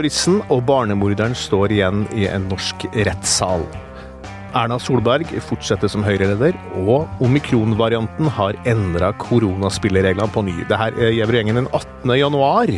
Terroristen 0.00 0.38
og 0.48 0.62
barnemorderen 0.64 1.34
står 1.36 1.74
igjen 1.74 2.06
i 2.16 2.22
en 2.24 2.46
norsk 2.48 2.86
rettssal. 3.04 3.66
Erna 4.56 4.78
Solberg 4.80 5.28
fortsetter 5.44 5.90
som 5.92 6.00
Høyre-leder, 6.06 6.56
og 6.88 7.20
omikron-varianten 7.20 8.30
har 8.32 8.56
endra 8.64 9.10
koronaspillereglene 9.20 10.32
på 10.32 10.46
ny. 10.46 10.54
Dette 10.62 10.88
er 10.88 11.12
Gjever-gjengen 11.18 11.60
den 11.60 11.68
18. 11.68 12.14
januar. 12.16 12.72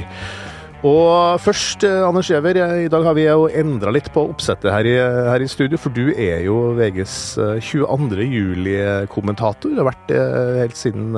Og 0.83 1.39
først, 1.39 1.85
eh, 1.87 2.03
Anders 2.03 2.27
Giæver, 2.27 2.59
i 2.83 2.89
dag 2.91 3.05
har 3.07 3.15
vi 3.15 3.23
jo 3.29 3.47
endra 3.47 3.93
litt 3.95 4.09
på 4.11 4.25
oppsettet 4.33 4.73
her 4.75 4.83
i, 4.83 4.95
her 5.31 5.43
i, 5.45 5.47
studio, 5.47 5.79
for 5.79 5.95
du 5.95 6.11
er 6.11 6.43
jo 6.43 6.75
VGs 6.75 7.39
22. 7.63 8.19
Eh, 8.19 8.33
juli-kommentator. 8.35 9.71
Du 9.71 9.79
har 9.79 9.87
vært 9.93 10.09
det 10.11 10.19
eh, 10.19 10.59
helt 10.59 10.75
siden 10.77 11.15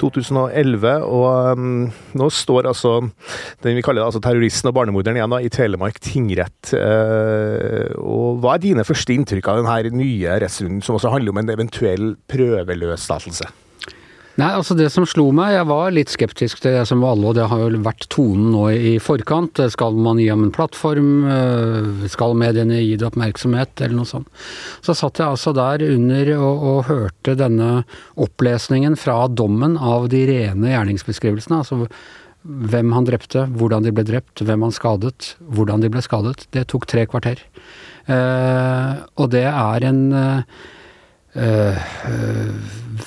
2011. 0.00 1.04
Og 1.04 1.52
um, 1.52 1.90
nå 2.16 2.28
står 2.32 2.70
altså 2.70 2.94
den 3.60 3.76
vi 3.76 3.84
kaller 3.84 4.06
altså 4.06 4.22
terroristen 4.24 4.70
og 4.72 4.78
barnemorderen 4.78 5.20
igjen 5.20 5.36
da, 5.36 5.42
i 5.44 5.52
Telemark 5.52 6.00
tingrett. 6.00 6.72
Uh, 6.72 7.92
og 8.00 8.40
hva 8.40 8.56
er 8.56 8.64
dine 8.64 8.86
første 8.88 9.12
inntrykk 9.12 9.52
av 9.52 9.60
denne 9.60 10.00
nye 10.00 10.40
rettsrunden, 10.40 10.80
som 10.80 10.96
også 10.96 11.12
handler 11.12 11.34
om 11.34 11.42
en 11.44 11.52
eventuell 11.52 12.14
prøveløslatelse? 12.32 13.52
Nei, 14.34 14.48
altså 14.50 14.74
det 14.74 14.88
som 14.90 15.04
slo 15.06 15.28
meg, 15.34 15.52
jeg 15.54 15.66
var 15.70 15.92
litt 15.94 16.10
skeptisk 16.10 16.58
til 16.58 16.74
det 16.74 16.82
som 16.90 17.04
var 17.04 17.12
alle, 17.14 17.28
og 17.30 17.36
det 17.38 17.44
har 17.52 17.60
jo 17.62 17.82
vært 17.86 18.08
tonen 18.10 18.48
nå 18.50 18.64
i 18.74 18.94
forkant. 18.98 19.60
Skal 19.70 19.94
man 19.94 20.18
gi 20.18 20.26
ham 20.26 20.42
en 20.42 20.50
plattform? 20.54 21.12
Eh, 21.30 22.08
skal 22.10 22.34
mediene 22.40 22.80
gi 22.80 22.96
det 22.98 23.06
oppmerksomhet? 23.06 23.78
Eller 23.78 23.94
noe 24.00 24.10
sånt. 24.10 24.26
Så 24.82 24.96
satt 24.98 25.22
jeg 25.22 25.36
altså 25.36 25.54
der 25.54 25.86
under 25.86 26.32
og, 26.34 26.66
og 26.72 26.82
hørte 26.90 27.36
denne 27.38 27.70
opplesningen 28.18 28.98
fra 28.98 29.20
dommen 29.30 29.78
av 29.78 30.10
de 30.10 30.26
rene 30.32 30.74
gjerningsbeskrivelsene. 30.74 31.62
altså 31.62 31.84
hvem 32.44 32.90
han 32.92 33.06
drepte, 33.06 33.46
hvordan 33.56 33.86
de 33.86 33.94
ble 33.94 34.02
drept, 34.04 34.42
hvem 34.44 34.66
han 34.66 34.74
skadet, 34.74 35.30
hvordan 35.46 35.80
de 35.80 35.88
ble 35.94 36.02
skadet. 36.04 36.48
Det 36.52 36.66
tok 36.74 36.90
tre 36.90 37.06
kvarter. 37.08 37.38
Eh, 38.10 38.94
og 39.14 39.30
det 39.32 39.46
er 39.48 39.92
en 39.94 40.06
eh, 40.12 40.64
Uh, 41.34 41.74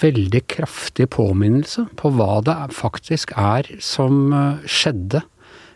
veldig 0.02 0.44
kraftig 0.52 1.10
påminnelse 1.16 1.88
på 2.00 2.12
hva 2.16 2.40
det 2.46 2.56
faktisk 2.76 3.34
er 3.38 3.70
som 3.84 4.34
uh, 4.36 4.64
skjedde 4.68 5.24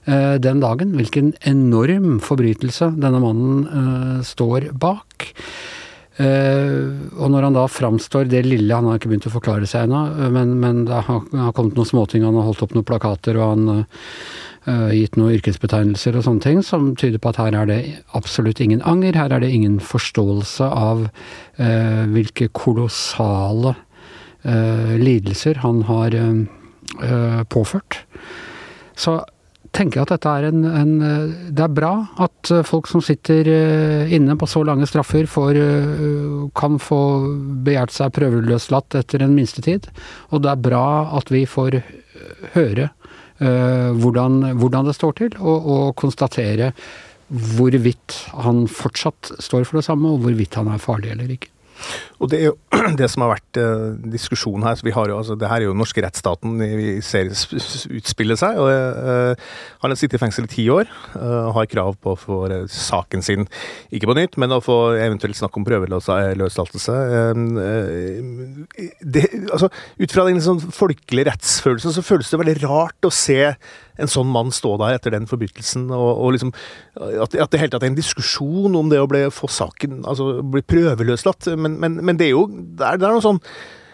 uh, 0.08 0.38
den 0.42 0.64
dagen. 0.64 0.96
Hvilken 1.00 1.34
enorm 1.48 2.20
forbrytelse 2.24 2.94
denne 2.98 3.22
mannen 3.24 4.24
står 4.26 4.72
bak. 4.74 5.32
og 6.22 7.28
når 7.32 7.46
han 7.48 7.56
da 7.56 7.64
framstår 7.72 8.28
det 8.30 8.42
lille 8.46 8.76
Han 8.76 8.86
har 8.86 9.00
ikke 9.00 9.10
begynt 9.10 9.26
å 9.26 9.32
forklare 9.34 9.66
seg 9.66 9.88
ennå, 9.88 10.30
men, 10.30 10.52
men 10.60 10.84
det 10.86 11.00
har, 11.08 11.24
kommet 11.56 11.78
noen 11.80 11.88
småting. 11.88 12.26
Han 12.28 12.36
har 12.36 12.46
holdt 12.50 12.62
opp 12.66 12.76
noen 12.76 12.86
plakater, 12.86 13.40
og 13.40 13.54
han 13.56 13.86
Eh, 14.70 14.92
gitt 14.94 15.16
noen 15.18 15.34
yrkesbetegnelser 15.40 16.14
og 16.20 16.26
sånne 16.28 16.44
ting 16.44 16.60
som 16.62 16.92
tyder 16.94 17.18
på 17.18 17.32
at 17.32 17.40
her 17.42 17.56
er 17.58 17.70
det 17.70 17.80
absolutt 18.14 18.60
ingen 18.62 18.84
anger. 18.86 19.18
Her 19.18 19.34
er 19.34 19.42
det 19.42 19.50
ingen 19.50 19.80
forståelse 19.82 20.68
av 20.70 21.08
uh, 21.58 22.04
hvilke 22.14 22.52
kolossale 22.54 23.74
lidelser 24.42 25.60
han 25.62 25.84
har 25.86 26.16
uh, 26.18 27.44
påført. 27.46 28.00
Så 28.98 29.20
tenker 29.72 30.00
jeg 30.00 30.08
at 30.08 30.14
dette 30.16 30.32
er 30.34 30.48
en, 30.50 30.64
en, 30.66 30.94
Det 31.54 31.64
er 31.64 31.76
bra 31.76 31.92
at 32.26 32.50
folk 32.68 32.90
som 32.90 33.04
sitter 33.06 33.48
inne 34.12 34.34
på 34.36 34.50
så 34.50 34.64
lange 34.68 34.88
straffer, 34.90 35.30
får, 35.30 35.60
kan 36.58 36.80
få 36.82 37.02
begjært 37.64 37.94
seg 37.96 38.12
prøveløslatt 38.18 38.98
etter 39.00 39.24
en 39.24 39.38
minstetid. 39.38 39.88
Og 40.34 40.44
det 40.44 40.52
er 40.52 40.66
bra 40.66 40.88
at 41.22 41.32
vi 41.32 41.46
får 41.46 41.80
høre 42.58 42.90
uh, 43.42 43.92
hvordan, 44.02 44.42
hvordan, 44.60 44.90
det 44.90 44.98
står 44.98 45.18
til, 45.22 45.40
og, 45.40 45.72
og 45.76 45.96
konstatere 46.00 46.72
hvorvidt 47.32 48.18
han 48.44 48.66
fortsatt 48.68 49.32
står 49.40 49.66
for 49.68 49.80
det 49.80 49.88
samme, 49.88 50.12
og 50.12 50.26
hvorvidt 50.26 50.58
han 50.60 50.72
er 50.72 50.82
farlig 50.84 51.14
eller 51.14 51.32
ikke. 51.38 51.52
Og 52.22 52.30
Det 52.32 52.40
er 52.40 52.50
jo 52.50 52.56
det 53.00 53.10
som 53.12 53.26
har 53.26 53.34
vært 53.36 53.60
eh, 53.62 53.86
diskusjonen 54.14 54.66
her. 54.68 54.80
vi 54.84 54.94
har 54.96 55.10
jo, 55.10 55.18
altså, 55.18 55.36
Det 55.40 55.50
her 55.50 55.62
er 55.62 55.70
jo 55.70 55.78
norske 55.78 56.04
rettsstaten 56.04 56.58
vi 56.60 57.00
ser 57.06 57.32
utspille 57.32 58.38
seg. 58.40 58.60
og 58.62 58.70
eh, 58.72 59.36
Han 59.84 59.94
har 59.94 60.00
sittet 60.00 60.20
i 60.20 60.24
fengsel 60.24 60.48
i 60.48 60.54
ti 60.56 60.68
år 60.72 60.90
og 61.22 61.54
har 61.56 61.70
krav 61.72 61.98
på 62.02 62.14
å 62.14 62.20
få 62.20 62.40
saken 62.72 63.24
sin 63.26 63.48
ikke 63.94 64.10
på 64.10 64.16
nytt, 64.18 64.38
men 64.42 64.54
å 64.56 64.62
få 64.64 64.94
eventuelt 64.96 65.38
snakk 65.38 65.58
om 65.58 65.66
prøveløslatelse. 65.68 66.96
altså, 69.52 69.70
ut 69.72 70.16
fra 70.16 70.26
den 70.28 70.42
sånn 70.44 70.62
folkelige 70.74 71.30
rettsfølelsen 71.32 71.96
så 71.96 72.06
føles 72.06 72.32
det 72.32 72.42
veldig 72.42 72.58
rart 72.64 73.08
å 73.08 73.14
se 73.14 73.54
en 74.02 74.12
sånn 74.12 74.32
mann 74.32 74.54
stå 74.56 74.76
der 74.82 74.98
etter 74.98 75.16
den 75.16 75.28
forbrytelsen, 75.30 75.90
og, 75.96 76.10
og 76.14 76.34
liksom, 76.36 76.54
at, 76.98 77.36
at, 77.36 77.52
det 77.52 77.62
hele 77.62 77.74
tatt 77.74 77.86
er 77.86 77.92
en 77.92 78.00
diskusjon 78.00 78.78
om 78.78 78.90
det 78.92 79.02
å 79.02 79.10
bli, 79.10 79.28
få 79.34 79.50
saken, 79.52 80.02
altså 80.10 80.34
bli 80.42 80.64
prøveløslatt. 80.66 81.54
Men, 81.58 81.78
men, 81.82 82.02
men 82.02 82.20
det 82.20 82.30
er 82.32 82.36
jo 82.36 82.48
det 82.50 82.88
er, 82.88 83.00
det 83.02 83.08
er 83.08 83.16
noe 83.16 83.26
sånn 83.26 83.42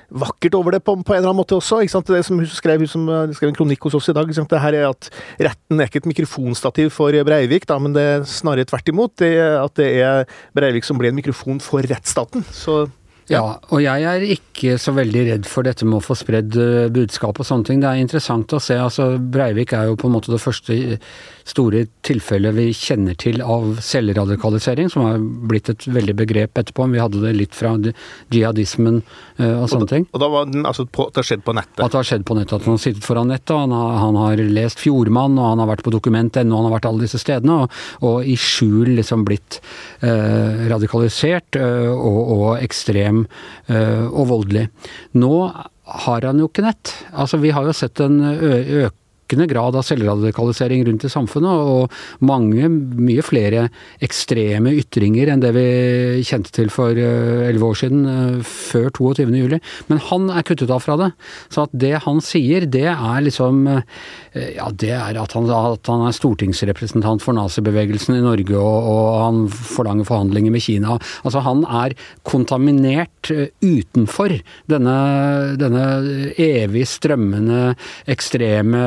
vakkert 0.07 0.55
over 0.55 0.71
det 0.71 0.79
på, 0.85 0.95
på, 1.03 1.13
en 1.13 1.19
eller 1.19 1.31
annen 1.31 1.41
måte 1.41 1.57
også. 1.57 1.81
ikke 1.83 1.95
sant? 1.97 2.11
Det 2.11 2.23
som 2.23 2.39
hun 2.39 2.47
skrev, 2.47 2.83
hun 2.83 2.91
som 2.91 3.09
skrev 3.35 3.51
en 3.51 3.57
kronikk 3.57 3.87
hos 3.87 3.97
oss 3.99 4.07
i 4.11 4.15
dag, 4.15 4.27
ikke 4.27 4.39
sant? 4.39 4.53
det 4.53 4.61
her 4.63 4.77
er 4.77 4.87
at 4.89 5.09
retten 5.49 5.81
er 5.81 5.89
ikke 5.89 6.03
et 6.03 6.11
mikrofonstativ 6.13 6.93
for 6.95 7.15
Breivik, 7.27 7.67
da, 7.67 7.79
men 7.81 7.95
det 7.95 8.05
er 8.13 8.29
snarere 8.29 8.67
tvert 8.69 8.93
imot. 8.93 9.17
Det, 9.19 9.33
at 9.35 9.75
det 9.79 9.89
er 9.99 10.23
Breivik 10.55 10.87
som 10.87 10.99
blir 10.99 11.11
en 11.11 11.19
mikrofon 11.19 11.59
for 11.63 11.83
rettsstaten. 11.83 12.45
Så 12.55 12.85
ja. 13.31 13.41
og 13.59 13.81
jeg 13.83 14.05
er 14.07 14.25
ikke 14.37 14.77
så 14.81 14.93
veldig 14.95 15.23
redd 15.31 15.47
for 15.49 15.67
dette 15.67 15.87
med 15.87 15.99
å 15.99 16.03
få 16.05 16.15
spredd 16.17 16.55
eh, 16.61 16.87
budskap 16.93 17.41
og 17.41 17.47
sånne 17.47 17.67
ting. 17.67 17.81
Det 17.83 17.89
er 17.89 18.03
interessant 18.03 18.55
å 18.55 18.61
se. 18.63 18.77
altså 18.79 19.09
Breivik 19.19 19.73
er 19.75 19.89
jo 19.89 19.97
på 19.99 20.07
en 20.09 20.15
måte 20.15 20.31
det 20.33 20.41
første 20.43 20.77
store 21.47 21.85
tilfellet 22.05 22.55
vi 22.57 22.67
kjenner 22.75 23.15
til 23.19 23.41
av 23.43 23.77
selvradikalisering, 23.83 24.89
som 24.91 25.05
har 25.05 25.21
blitt 25.49 25.71
et 25.71 25.87
veldig 25.87 26.15
begrep 26.21 26.59
etterpå. 26.59 26.85
Men 26.85 26.97
Vi 26.97 27.03
hadde 27.03 27.21
det 27.23 27.33
litt 27.37 27.55
fra 27.55 27.73
jihadismen 28.33 28.99
uh, 29.39 29.61
og 29.61 29.67
sånne 29.71 29.87
da, 29.87 29.91
ting. 29.93 30.07
Og 30.11 30.23
da 30.23 30.29
var 30.33 30.49
den 30.51 30.67
altså 30.67 30.87
på, 30.87 31.07
det 31.11 31.21
har 31.21 31.29
skjedd 31.31 31.45
på 31.47 31.55
nettet? 31.57 31.79
At 31.83 31.93
det 31.93 32.01
har 32.01 32.09
skjedd 32.11 32.27
på 32.27 32.37
nettet. 32.37 32.57
At 32.57 32.67
han 32.67 32.77
har 32.77 32.83
sittet 32.83 33.07
foran 33.07 33.31
nettet, 33.31 33.55
han 33.55 33.75
har, 33.75 33.95
han 34.03 34.19
har 34.19 34.43
lest 34.59 34.83
Fjordmann, 34.83 35.39
og 35.39 35.51
han 35.53 35.63
har 35.63 35.71
vært 35.71 35.85
på 35.87 35.95
dokument.no, 35.95 36.43
han 36.43 36.69
har 36.69 36.75
vært 36.77 36.89
alle 36.91 37.07
disse 37.07 37.21
stedene, 37.21 37.63
og, 37.63 37.81
og 38.07 38.27
i 38.27 38.35
skjul 38.39 38.95
liksom 38.97 39.23
blitt 39.27 39.59
eh, 40.05 40.67
radikalisert 40.71 41.59
eh, 41.59 41.89
og, 41.91 42.21
og, 42.37 42.45
ekstrem 42.57 43.25
og 43.67 44.23
voldelig. 44.29 44.63
Nå 45.19 45.33
har 46.07 46.25
han 46.25 46.39
jo 46.41 46.47
ikke 46.49 46.63
nett. 46.65 46.93
Altså, 47.13 47.39
vi 47.41 47.51
har 47.55 47.67
jo 47.67 47.75
sett 47.75 47.99
en 48.03 48.17
økning 48.23 49.03
økende 49.27 49.47
grad 49.51 49.75
av 49.75 49.83
selvradikalisering 49.83 50.85
rundt 50.87 51.03
i 51.03 51.11
samfunnet, 51.11 51.51
og 51.51 51.91
mange, 52.23 52.69
mye 52.69 53.23
flere 53.25 53.67
ekstreme 54.03 54.71
ytringer 54.79 55.27
enn 55.33 55.43
det 55.43 55.51
vi 55.55 56.23
kjente 56.23 56.53
til 56.55 56.71
for 56.71 56.95
eh, 56.95 57.47
elleve 57.49 57.67
år 57.67 57.79
siden, 57.81 58.05
eh, 58.07 58.39
før 58.47 58.87
22. 58.95 59.27
juli. 59.35 59.59
Men 59.89 59.99
han 60.07 60.29
er 60.31 60.45
kuttet 60.47 60.71
av 60.71 60.83
fra 60.85 60.95
det. 60.97 61.11
Så 61.51 61.65
at 61.65 61.75
det 61.75 61.97
han 62.05 62.21
sier, 62.23 62.65
det 62.65 62.87
er 62.93 63.25
liksom 63.25 63.67
eh, 63.67 63.83
Ja, 64.57 64.69
det 64.69 64.91
er 64.93 65.17
at 65.17 65.33
han, 65.33 65.47
at 65.49 65.89
han 65.89 66.05
er 66.05 66.13
stortingsrepresentant 66.13 67.23
for 67.23 67.35
nazibevegelsen 67.35 68.15
i 68.19 68.23
Norge, 68.23 68.53
og, 68.55 68.87
og 68.87 69.07
han 69.23 69.39
forlanger 69.49 70.07
forhandlinger 70.07 70.53
med 70.53 70.63
Kina. 70.63 70.97
Altså, 71.25 71.41
han 71.41 71.63
er 71.65 71.95
kontaminert 72.27 73.31
utenfor 73.65 74.37
denne, 74.69 74.97
denne 75.59 75.87
evig 76.37 76.85
strømmende 76.87 77.73
ekstreme 78.13 78.85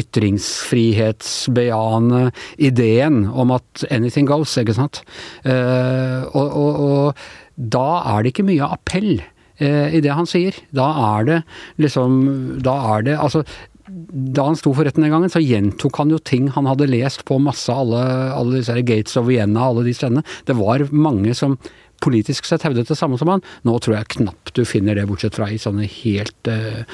ytringsfrihetsbejaende 0.00 2.32
ideen 2.58 3.30
om 3.30 3.50
at 3.56 3.84
anything 3.90 4.28
goes, 4.28 4.58
ikke 4.60 4.74
sant. 4.76 5.02
Eh, 5.44 6.22
og, 6.34 6.48
og, 6.48 6.80
og 6.88 7.14
da 7.54 8.02
er 8.14 8.22
det 8.22 8.28
ikke 8.34 8.48
mye 8.48 8.72
appell 8.76 9.12
eh, 9.58 9.94
i 9.94 10.00
det 10.04 10.12
han 10.14 10.26
sier. 10.28 10.52
Da 10.74 10.86
er 11.18 11.24
det 11.28 11.38
liksom 11.82 12.10
Da 12.64 12.74
er 12.96 13.00
det 13.06 13.16
Altså 13.20 13.40
da 13.84 14.46
han 14.46 14.56
sto 14.56 14.72
for 14.72 14.88
retten 14.88 15.04
den 15.04 15.12
gangen, 15.12 15.28
så 15.28 15.44
gjentok 15.44 15.98
han 16.00 16.08
jo 16.08 16.16
ting 16.16 16.48
han 16.54 16.64
hadde 16.64 16.88
lest 16.88 17.20
på 17.28 17.36
masse, 17.42 17.68
alle, 17.68 18.00
alle 18.32 18.56
disse 18.56 18.72
Gates 18.88 19.12
of 19.20 19.28
Vienna, 19.28 19.68
alle 19.68 19.84
de 19.84 19.92
stedene. 19.92 20.24
Det 20.48 20.56
var 20.56 20.88
mange 20.88 21.36
som 21.36 21.60
politisk 22.02 22.48
sett 22.48 22.64
hevdet 22.66 22.88
det 22.90 22.96
samme 22.98 23.18
som 23.20 23.30
han. 23.32 23.42
Nå 23.66 23.76
tror 23.82 23.98
jeg 23.98 24.10
knapt 24.18 24.54
du 24.54 24.62
finner 24.68 24.96
det, 24.96 25.06
bortsett 25.08 25.36
fra 25.36 25.48
i 25.50 25.58
sånne 25.60 25.86
helt 25.90 26.50
uh, 26.50 26.84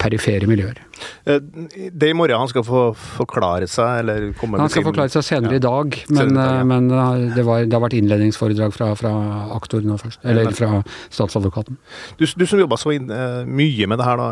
perifere 0.00 0.48
miljøer. 0.48 0.80
Eh, 1.28 1.40
det 1.40 2.08
er 2.08 2.12
i 2.12 2.16
morgen 2.16 2.40
han 2.40 2.50
skal 2.50 2.64
få 2.66 2.82
forklare 2.96 3.68
seg, 3.70 4.02
eller 4.02 4.30
komme 4.38 4.60
Han 4.60 4.72
skal 4.72 4.86
forklare 4.86 5.12
seg 5.12 5.24
senere 5.26 5.56
ja. 5.56 5.60
i 5.60 5.64
dag, 5.64 5.98
men, 6.10 6.34
dag, 6.36 6.52
ja. 6.60 6.66
men 6.68 6.88
det, 6.90 7.44
var, 7.46 7.64
det, 7.64 7.72
har 7.74 7.84
vært 7.84 7.98
innledningsforedrag 7.98 8.74
fra, 8.76 8.90
fra 8.98 9.12
aktor 9.56 9.84
nå 9.86 9.98
først. 10.00 10.22
Eller 10.26 10.52
fra 10.56 10.82
statsadvokaten. 11.08 11.78
Du, 12.20 12.26
du 12.26 12.46
som 12.46 12.60
jobba 12.60 12.78
så 12.80 12.94
inn, 12.96 13.10
mye 13.48 13.88
med 13.88 14.00
det 14.00 14.08
her 14.08 14.20
da, 14.20 14.30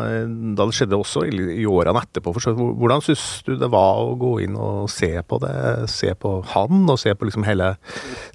da 0.57 0.67
det 0.67 0.77
skjedde 0.77 0.99
også 0.99 1.25
i, 1.29 1.33
i 1.61 1.67
årene 1.69 2.03
etterpå, 2.05 2.35
hvordan 2.35 3.03
syns 3.05 3.25
du 3.47 3.55
det 3.59 3.71
var 3.73 4.03
å 4.03 4.15
gå 4.19 4.37
inn 4.45 4.57
og 4.59 4.89
se 4.91 5.11
på 5.25 5.39
det? 5.43 5.55
Se 5.91 6.13
på 6.19 6.37
han, 6.53 6.83
og 6.89 6.99
se 7.01 7.13
på 7.15 7.29
liksom 7.29 7.47
hele 7.47 7.75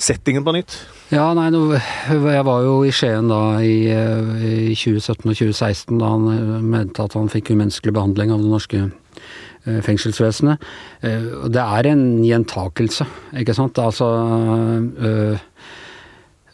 settingen 0.01 0.47
på 0.47 0.57
nytt? 0.57 0.79
Ja, 1.11 1.33
nei, 1.35 1.49
jeg 1.51 2.45
var 2.47 2.63
jo 2.63 2.75
i 2.87 2.93
Skien 2.95 3.27
da 3.33 3.59
i, 3.67 3.91
i 3.91 4.75
2017 4.79 5.25
og 5.27 5.35
2016 5.35 5.99
da 5.99 6.11
han 6.13 6.29
mente 6.63 7.03
at 7.03 7.17
han 7.19 7.31
fikk 7.33 7.51
umenneskelig 7.51 7.97
behandling 7.97 8.31
av 8.31 8.45
det 8.45 8.53
norske 8.53 8.85
fengselsvesenet. 9.85 10.63
Det 11.03 11.65
er 11.65 11.89
en 11.91 12.05
gjentakelse, 12.23 13.09
ikke 13.43 13.57
sant. 13.59 13.81
Altså 13.83 14.07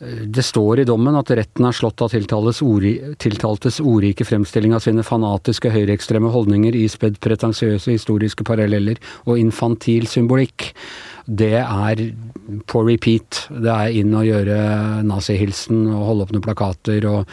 det 0.01 0.45
står 0.45 0.83
i 0.83 0.87
dommen 0.89 1.17
at 1.17 1.31
retten 1.37 1.65
har 1.65 1.77
slått 1.77 2.03
av 2.05 2.13
tiltaltes 2.13 2.61
ordrike 3.81 4.27
fremstilling 4.29 4.75
av 4.77 4.83
sine 4.85 5.05
fanatiske 5.07 5.73
høyreekstreme 5.73 6.33
holdninger 6.33 6.77
ispedd 6.77 7.17
pretensiøse 7.25 7.95
historiske 7.95 8.45
paralleller 8.45 9.01
og 9.25 9.41
infantil 9.41 10.09
symbolikk. 10.11 10.73
Det 11.27 11.57
er 11.59 12.03
på 12.71 12.83
repeat. 12.87 13.47
Det 13.51 13.71
er 13.73 13.95
inn 13.99 14.15
og 14.15 14.27
gjøre 14.29 14.59
nazihilsen 15.07 15.89
og 15.91 16.05
holde 16.11 16.27
opp 16.27 16.35
noen 16.35 16.45
plakater 16.45 17.07
og 17.11 17.33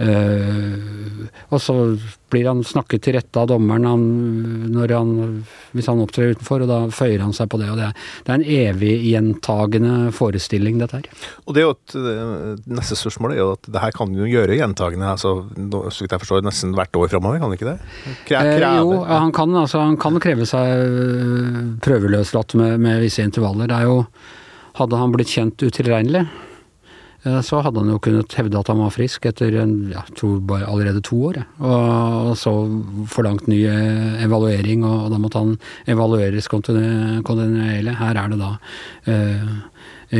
øh, 0.00 1.26
Og 1.52 1.60
så 1.60 1.76
blir 2.34 2.48
han 2.48 2.64
snakket 2.66 3.04
til 3.04 3.14
rette 3.18 3.38
av 3.38 3.46
dommeren 3.52 3.84
han, 3.86 4.04
han, 4.90 5.10
hvis 5.76 5.88
han 5.90 6.00
opptrer 6.02 6.32
utenfor, 6.34 6.64
og 6.64 6.70
da 6.70 6.78
føyer 6.94 7.22
han 7.22 7.34
seg 7.36 7.50
på 7.52 7.60
det. 7.60 7.68
og 7.70 7.78
Det 7.78 7.86
er, 7.86 8.00
det 8.24 8.32
er 8.32 8.40
en 8.40 8.46
evig 8.56 8.94
gjentagende 9.06 9.94
forestilling, 10.16 10.80
dette 10.82 10.98
her. 10.98 11.28
Og 11.44 11.54
det 11.54 11.62
er 11.62 11.68
jo 11.68 11.76
et, 11.76 11.96
Neste 12.74 12.96
spørsmål 12.98 13.34
er 13.34 13.40
jo 13.40 13.50
at 13.54 13.68
det 13.70 13.82
her 13.82 13.94
kan 13.94 14.14
jo 14.16 14.26
gjøre 14.26 14.56
gjentagende, 14.58 15.12
altså, 15.14 15.34
så 15.94 16.04
vidt 16.04 16.16
jeg 16.16 16.22
forstår, 16.24 16.42
nesten 16.46 16.74
hvert 16.74 16.98
år 16.98 17.12
framover, 17.12 17.38
kan 17.42 17.52
det 17.52 17.60
ikke 17.60 17.70
det? 17.70 17.76
Kreve. 18.26 18.56
Eh, 18.56 18.78
jo, 18.80 18.98
han 19.06 19.32
kan, 19.36 19.54
altså, 19.62 19.84
han 19.84 19.98
kan 20.00 20.18
kreve 20.22 20.48
seg 20.48 21.78
prøveløslatt 21.84 22.56
med, 22.58 22.80
med 22.82 23.02
visse 23.04 23.22
intervaller. 23.34 23.70
Det 23.70 23.78
er 23.82 23.90
jo 23.90 24.02
hadde 24.78 24.98
han 24.98 25.14
blitt 25.14 25.30
kjent 25.30 25.62
utilregnelig, 25.62 26.24
eh, 27.24 27.40
så 27.46 27.60
hadde 27.62 27.82
han 27.82 27.92
jo 27.92 28.00
kunnet 28.02 28.34
hevde 28.38 28.58
at 28.58 28.70
han 28.72 28.80
var 28.82 28.94
frisk 28.94 29.26
etter 29.30 29.54
ja, 29.54 30.02
tror 30.18 30.40
bare 30.46 30.68
allerede 30.70 31.02
to 31.04 31.20
år. 31.30 31.42
Og, 31.60 32.32
så 32.38 32.54
forlangt 33.10 33.46
ny 33.50 33.60
eh, 33.70 34.24
evaluering, 34.26 34.86
og, 34.88 35.10
da 35.12 35.20
måtte 35.22 35.44
han 35.44 35.54
evalueres 35.90 36.50
kontinuerlig. 36.50 37.98
Her 38.00 38.22
er 38.24 38.34
det 38.34 38.40
da 38.42 38.54
eh, 39.10 39.52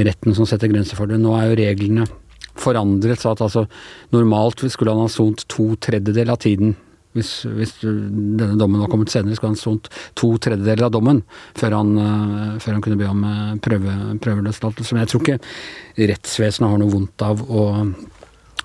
retten 0.05 0.37
som 0.37 0.47
setter 0.47 0.71
grenser 0.71 0.99
for 0.99 1.11
det. 1.11 1.19
Nå 1.23 1.35
er 1.39 1.51
jo 1.51 1.59
reglene 1.59 2.07
forandret, 2.55 3.19
så 3.19 3.33
at 3.35 3.43
altså 3.43 3.67
normalt 4.15 4.63
skulle 4.71 4.95
han 4.95 5.03
ha 5.03 5.11
sont 5.11 5.43
to 5.51 5.73
tredjedeler 5.83 6.37
av 6.37 6.45
tiden 6.45 6.77
hvis, 7.15 7.33
hvis, 7.57 7.75
denne 7.83 8.57
dommen 8.59 8.83
var 8.83 8.91
kommet 8.93 9.13
senere, 9.13 9.37
skulle 9.39 9.55
han 9.55 9.61
sont 9.61 9.91
to 10.19 10.33
tredjedeler 10.43 10.89
av 10.89 10.95
dommen 10.95 11.23
før 11.59 11.79
han, 11.79 11.93
uh, 11.99 12.57
før 12.63 12.79
han 12.79 12.85
kunne 12.85 12.99
be 13.01 13.11
om 13.11 13.23
uh, 13.27 13.53
prøve, 13.63 13.95
prøveløslatelse. 14.25 14.95
Men 14.95 15.05
jeg 15.05 15.13
tror 15.13 15.23
ikke 15.25 16.09
rettsvesenet 16.15 16.73
har 16.73 16.83
noe 16.83 16.95
vondt 16.95 17.27
av 17.27 17.45
å 17.45 17.69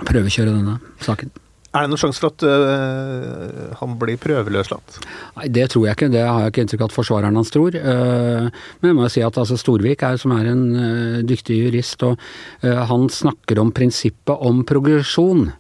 prøvekjøre 0.07 0.56
denne 0.56 0.80
saken. 1.04 1.31
Er 1.69 1.86
det 1.86 1.92
noen 1.92 2.01
sjanse 2.01 2.18
for 2.18 2.31
at 2.31 2.44
øh, 2.50 3.74
han 3.78 3.92
blir 4.01 4.18
prøveløslatt? 4.18 4.95
Nei, 5.36 5.50
Det 5.54 5.68
tror 5.69 5.86
jeg 5.86 5.98
ikke. 5.98 6.10
Det 6.10 6.24
har 6.25 6.42
jeg 6.42 6.54
ikke 6.54 6.63
inntrykk 6.66 6.81
av 6.81 6.90
at 6.90 6.95
forsvareren 6.95 7.38
hans 7.38 7.54
tror. 7.54 7.78
Uh, 7.78 8.50
men 8.81 8.90
jeg 8.90 8.98
må 8.98 9.06
jo 9.06 9.12
si 9.13 9.22
at 9.22 9.38
altså, 9.38 9.57
Storvik 9.60 10.02
er, 10.07 10.18
som 10.18 10.34
er 10.34 10.50
en 10.50 10.63
uh, 10.74 11.19
dyktig 11.30 11.60
jurist, 11.60 12.02
og 12.07 12.18
han 12.66 13.06
snakker 13.13 13.62
om 13.62 13.69
prinsippet 13.75 14.34
om 14.50 14.63
progresjon. 14.66 15.52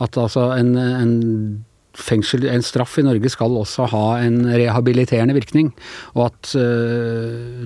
At 0.00 0.16
altså 0.16 0.48
en, 0.56 0.72
en 0.78 1.12
fengsel, 1.98 2.46
en 2.48 2.64
straff 2.64 2.98
i 3.00 3.06
Norge 3.06 3.30
skal 3.32 3.56
også 3.58 3.88
ha 3.92 4.04
en 4.24 4.42
rehabiliterende 4.46 5.36
virkning. 5.36 5.72
Og 6.16 6.28
at 6.30 6.52
uh, 6.58 7.64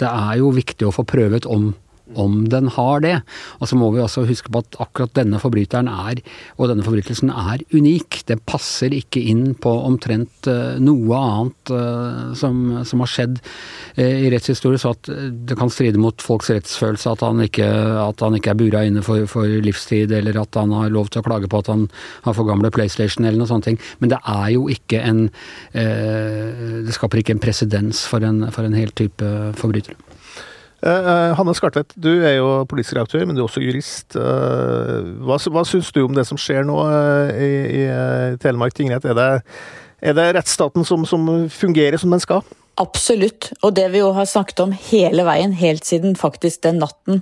det 0.00 0.08
er 0.08 0.36
jo 0.40 0.52
viktig 0.54 0.88
å 0.88 0.94
få 0.94 1.06
prøvet 1.08 1.48
om 1.50 1.72
om 2.18 2.44
den 2.52 2.68
har 2.74 3.02
det. 3.04 3.14
Og 3.60 3.70
så 3.70 3.78
må 3.78 3.90
vi 3.94 4.02
også 4.02 4.26
huske 4.28 4.52
på 4.52 4.62
at 4.62 4.78
akkurat 4.82 5.14
denne 5.16 5.40
forbryteren 5.42 5.90
er, 5.90 6.22
og 6.58 6.70
denne 6.70 6.84
forbrytelsen 6.86 7.32
er 7.32 7.64
unik. 7.74 8.22
Det 8.28 8.40
passer 8.48 8.94
ikke 8.96 9.22
inn 9.32 9.52
på 9.58 9.72
omtrent 9.86 10.48
uh, 10.50 10.78
noe 10.82 11.18
annet 11.18 11.72
uh, 11.74 12.32
som, 12.38 12.84
som, 12.88 13.02
har 13.04 13.12
skjedd 13.12 13.40
uh, 13.42 14.02
i 14.02 14.30
rettshistorie, 14.32 14.80
så 14.80 14.94
at 14.96 15.10
det 15.48 15.58
kan 15.58 15.72
stride 15.72 16.00
mot 16.00 16.22
folks 16.22 16.52
rettsfølelse 16.52 17.14
at 17.14 17.24
han 17.26 17.42
ikke, 17.44 17.68
at 18.02 18.24
han 18.24 18.38
ikke 18.38 18.54
er 18.54 18.60
bura 18.60 18.84
inne 18.88 19.04
for, 19.06 19.26
for, 19.30 19.48
livstid, 19.62 20.12
eller 20.14 20.40
at 20.42 20.60
han 20.60 20.74
har 20.76 20.92
lov 20.92 21.12
til 21.12 21.22
å 21.22 21.26
klage 21.26 21.50
på 21.50 21.62
at 21.62 21.70
han 21.72 21.88
har 22.26 22.36
for 22.36 22.48
gamle 22.48 22.72
PlayStation 22.74 23.26
eller 23.26 23.42
noe 23.42 23.50
sånt. 23.50 23.68
Men 24.02 24.10
det 24.12 24.18
er 24.28 24.48
jo 24.54 24.66
ikke 24.72 24.98
en 25.06 25.20
Det 25.72 26.94
skaper 26.94 27.20
ikke 27.20 27.34
en 27.36 27.42
presedens 27.42 28.02
for 28.10 28.22
for 28.54 28.66
en 28.66 28.76
hel 28.76 28.92
type 28.96 29.28
forbrytere. 29.58 30.11
Uh, 30.82 31.30
Hanne 31.38 31.54
Skartvedt, 31.54 31.92
du 31.94 32.10
er 32.10 32.40
jo 32.40 32.64
politisk 32.66 32.96
reaktør, 32.98 33.22
men 33.22 33.36
du 33.36 33.42
er 33.42 33.46
også 33.46 33.62
jurist. 33.62 34.16
Uh, 34.18 35.14
hva 35.22 35.38
hva 35.54 35.62
syns 35.68 35.92
du 35.94 36.00
om 36.02 36.16
det 36.16 36.24
som 36.26 36.40
skjer 36.40 36.66
nå 36.66 36.74
uh, 36.82 37.30
i, 37.38 37.52
i 37.78 37.84
Telemark 38.42 38.74
tingrett? 38.74 39.06
Er 39.06 39.14
det, 39.14 39.28
er 40.02 40.16
det 40.18 40.26
rettsstaten 40.34 40.82
som, 40.88 41.06
som, 41.06 41.28
fungerer 41.54 42.02
som 42.02 42.10
den 42.10 42.22
skal? 42.24 42.42
Absolutt. 42.80 43.50
Og 43.62 43.74
det 43.76 43.88
vi 43.92 44.00
jo 44.00 44.12
har 44.16 44.28
snakket 44.28 44.62
om 44.64 44.76
hele 44.90 45.26
veien, 45.28 45.52
helt 45.52 45.84
siden 45.84 46.16
faktisk 46.16 46.62
den 46.64 46.80
natten 46.80 47.20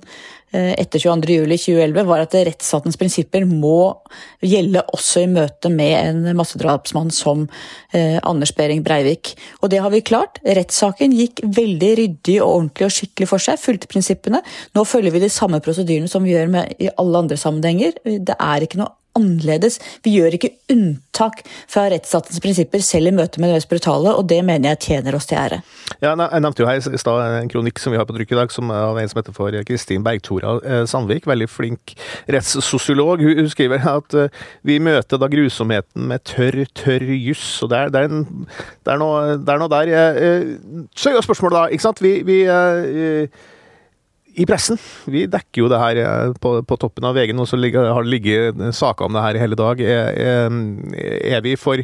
Eh, 0.52 0.72
etter 0.82 0.98
22.07.2011, 0.98 2.06
var 2.08 2.24
at 2.24 2.32
rettsstatens 2.34 2.96
prinsipper 2.98 3.44
må 3.46 3.92
gjelde 4.42 4.82
også 4.96 5.22
i 5.22 5.28
møte 5.30 5.70
med 5.70 5.92
en 5.94 6.24
massedrapsmann 6.34 7.12
som 7.14 7.44
eh, 7.94 8.16
Anders 8.26 8.50
Behring 8.58 8.82
Breivik. 8.82 9.36
Og 9.62 9.70
det 9.70 9.78
har 9.78 9.94
vi 9.94 10.02
klart. 10.02 10.40
Rettssaken 10.42 11.14
gikk 11.14 11.44
veldig 11.46 11.92
ryddig 12.00 12.40
og 12.40 12.48
ordentlig 12.48 12.88
og 12.88 12.96
skikkelig 12.96 13.30
for 13.30 13.46
seg, 13.46 13.62
fulgte 13.62 13.92
prinsippene. 13.92 14.42
Nå 14.74 14.84
følger 14.90 15.14
vi 15.14 15.22
de 15.22 15.30
samme 15.30 15.62
prosedyrene 15.62 16.10
som 16.10 16.26
vi 16.26 16.34
gjør 16.34 16.50
med, 16.50 16.74
i 16.82 16.90
alle 16.98 17.22
andre 17.22 17.38
sammenhenger. 17.38 18.02
Det 18.02 18.34
er 18.34 18.66
ikke 18.66 18.82
noe 18.82 18.96
annerledes. 19.18 19.78
Vi 20.04 20.14
gjør 20.16 20.36
ikke 20.36 20.52
unntak 20.72 21.42
fra 21.70 21.88
rettsstatens 21.92 22.40
prinsipper 22.42 22.82
selv 22.84 23.10
i 23.10 23.14
møte 23.14 23.40
med 23.40 23.50
det 23.50 23.58
mest 23.58 23.70
brutale, 23.70 24.14
og 24.14 24.28
det 24.30 24.40
mener 24.46 24.72
jeg 24.72 24.82
tjener 24.86 25.16
oss 25.16 25.28
til 25.30 25.40
ære. 25.40 25.60
Ja, 26.00 26.14
jeg 26.14 26.44
nevnte 26.44 26.62
jo 26.62 26.68
her 26.68 26.78
i 26.80 27.00
stad 27.02 27.20
en 27.40 27.50
kronikk 27.50 27.80
som 27.82 27.94
vi 27.94 28.00
har 28.00 28.06
på 28.08 28.16
trykk 28.16 28.34
i 28.34 28.38
dag, 28.38 28.54
som 28.54 28.70
av 28.74 28.98
en 29.00 29.10
som 29.10 29.20
heter 29.20 29.36
for 29.36 29.54
Kristin 29.68 30.06
Bergtora 30.06 30.56
eh, 30.64 30.84
Sandvik. 30.90 31.28
Veldig 31.30 31.50
flink 31.50 31.94
rettssosiolog. 32.30 33.22
Hun 33.24 33.50
skriver 33.52 33.86
at 33.96 34.16
eh, 34.16 34.42
vi 34.66 34.78
møter 34.82 35.20
da 35.20 35.28
grusomheten 35.30 36.08
med 36.10 36.24
tørr, 36.30 36.62
tørr 36.78 37.06
juss. 37.18 37.60
Og 37.64 37.72
det 37.72 37.84
er, 37.84 37.94
det 37.94 38.04
er, 38.04 38.10
en, 38.10 38.46
det 38.86 38.94
er, 38.94 39.00
noe, 39.02 39.38
det 39.40 39.54
er 39.54 39.62
noe 39.62 39.72
der. 39.72 39.94
Eh, 39.94 40.84
så 40.96 41.10
er 41.10 41.18
jo 41.18 41.24
spørsmålet 41.26 41.58
da, 41.58 41.64
ikke 41.74 41.88
sant. 41.88 42.04
Vi, 42.04 42.20
vi 42.26 42.42
i 44.40 44.46
pressen. 44.48 44.80
Vi 45.10 45.26
dekker 45.30 45.64
jo 45.64 45.68
det 45.72 45.80
her 45.82 46.00
eh, 46.02 46.32
på, 46.40 46.56
på 46.66 46.80
toppen 46.80 47.06
av 47.08 47.16
VG 47.18 47.34
nå, 47.36 47.46
så 47.48 47.60
har 47.60 48.02
det 48.02 48.12
ligget 48.12 48.64
saker 48.76 49.08
om 49.08 49.16
det 49.16 49.24
her 49.26 49.36
i 49.38 49.44
hele 49.44 49.58
dag. 49.58 49.84
Er, 49.84 50.10
er, 50.16 50.58
er 51.36 51.44
vi 51.44 51.56
for 51.60 51.82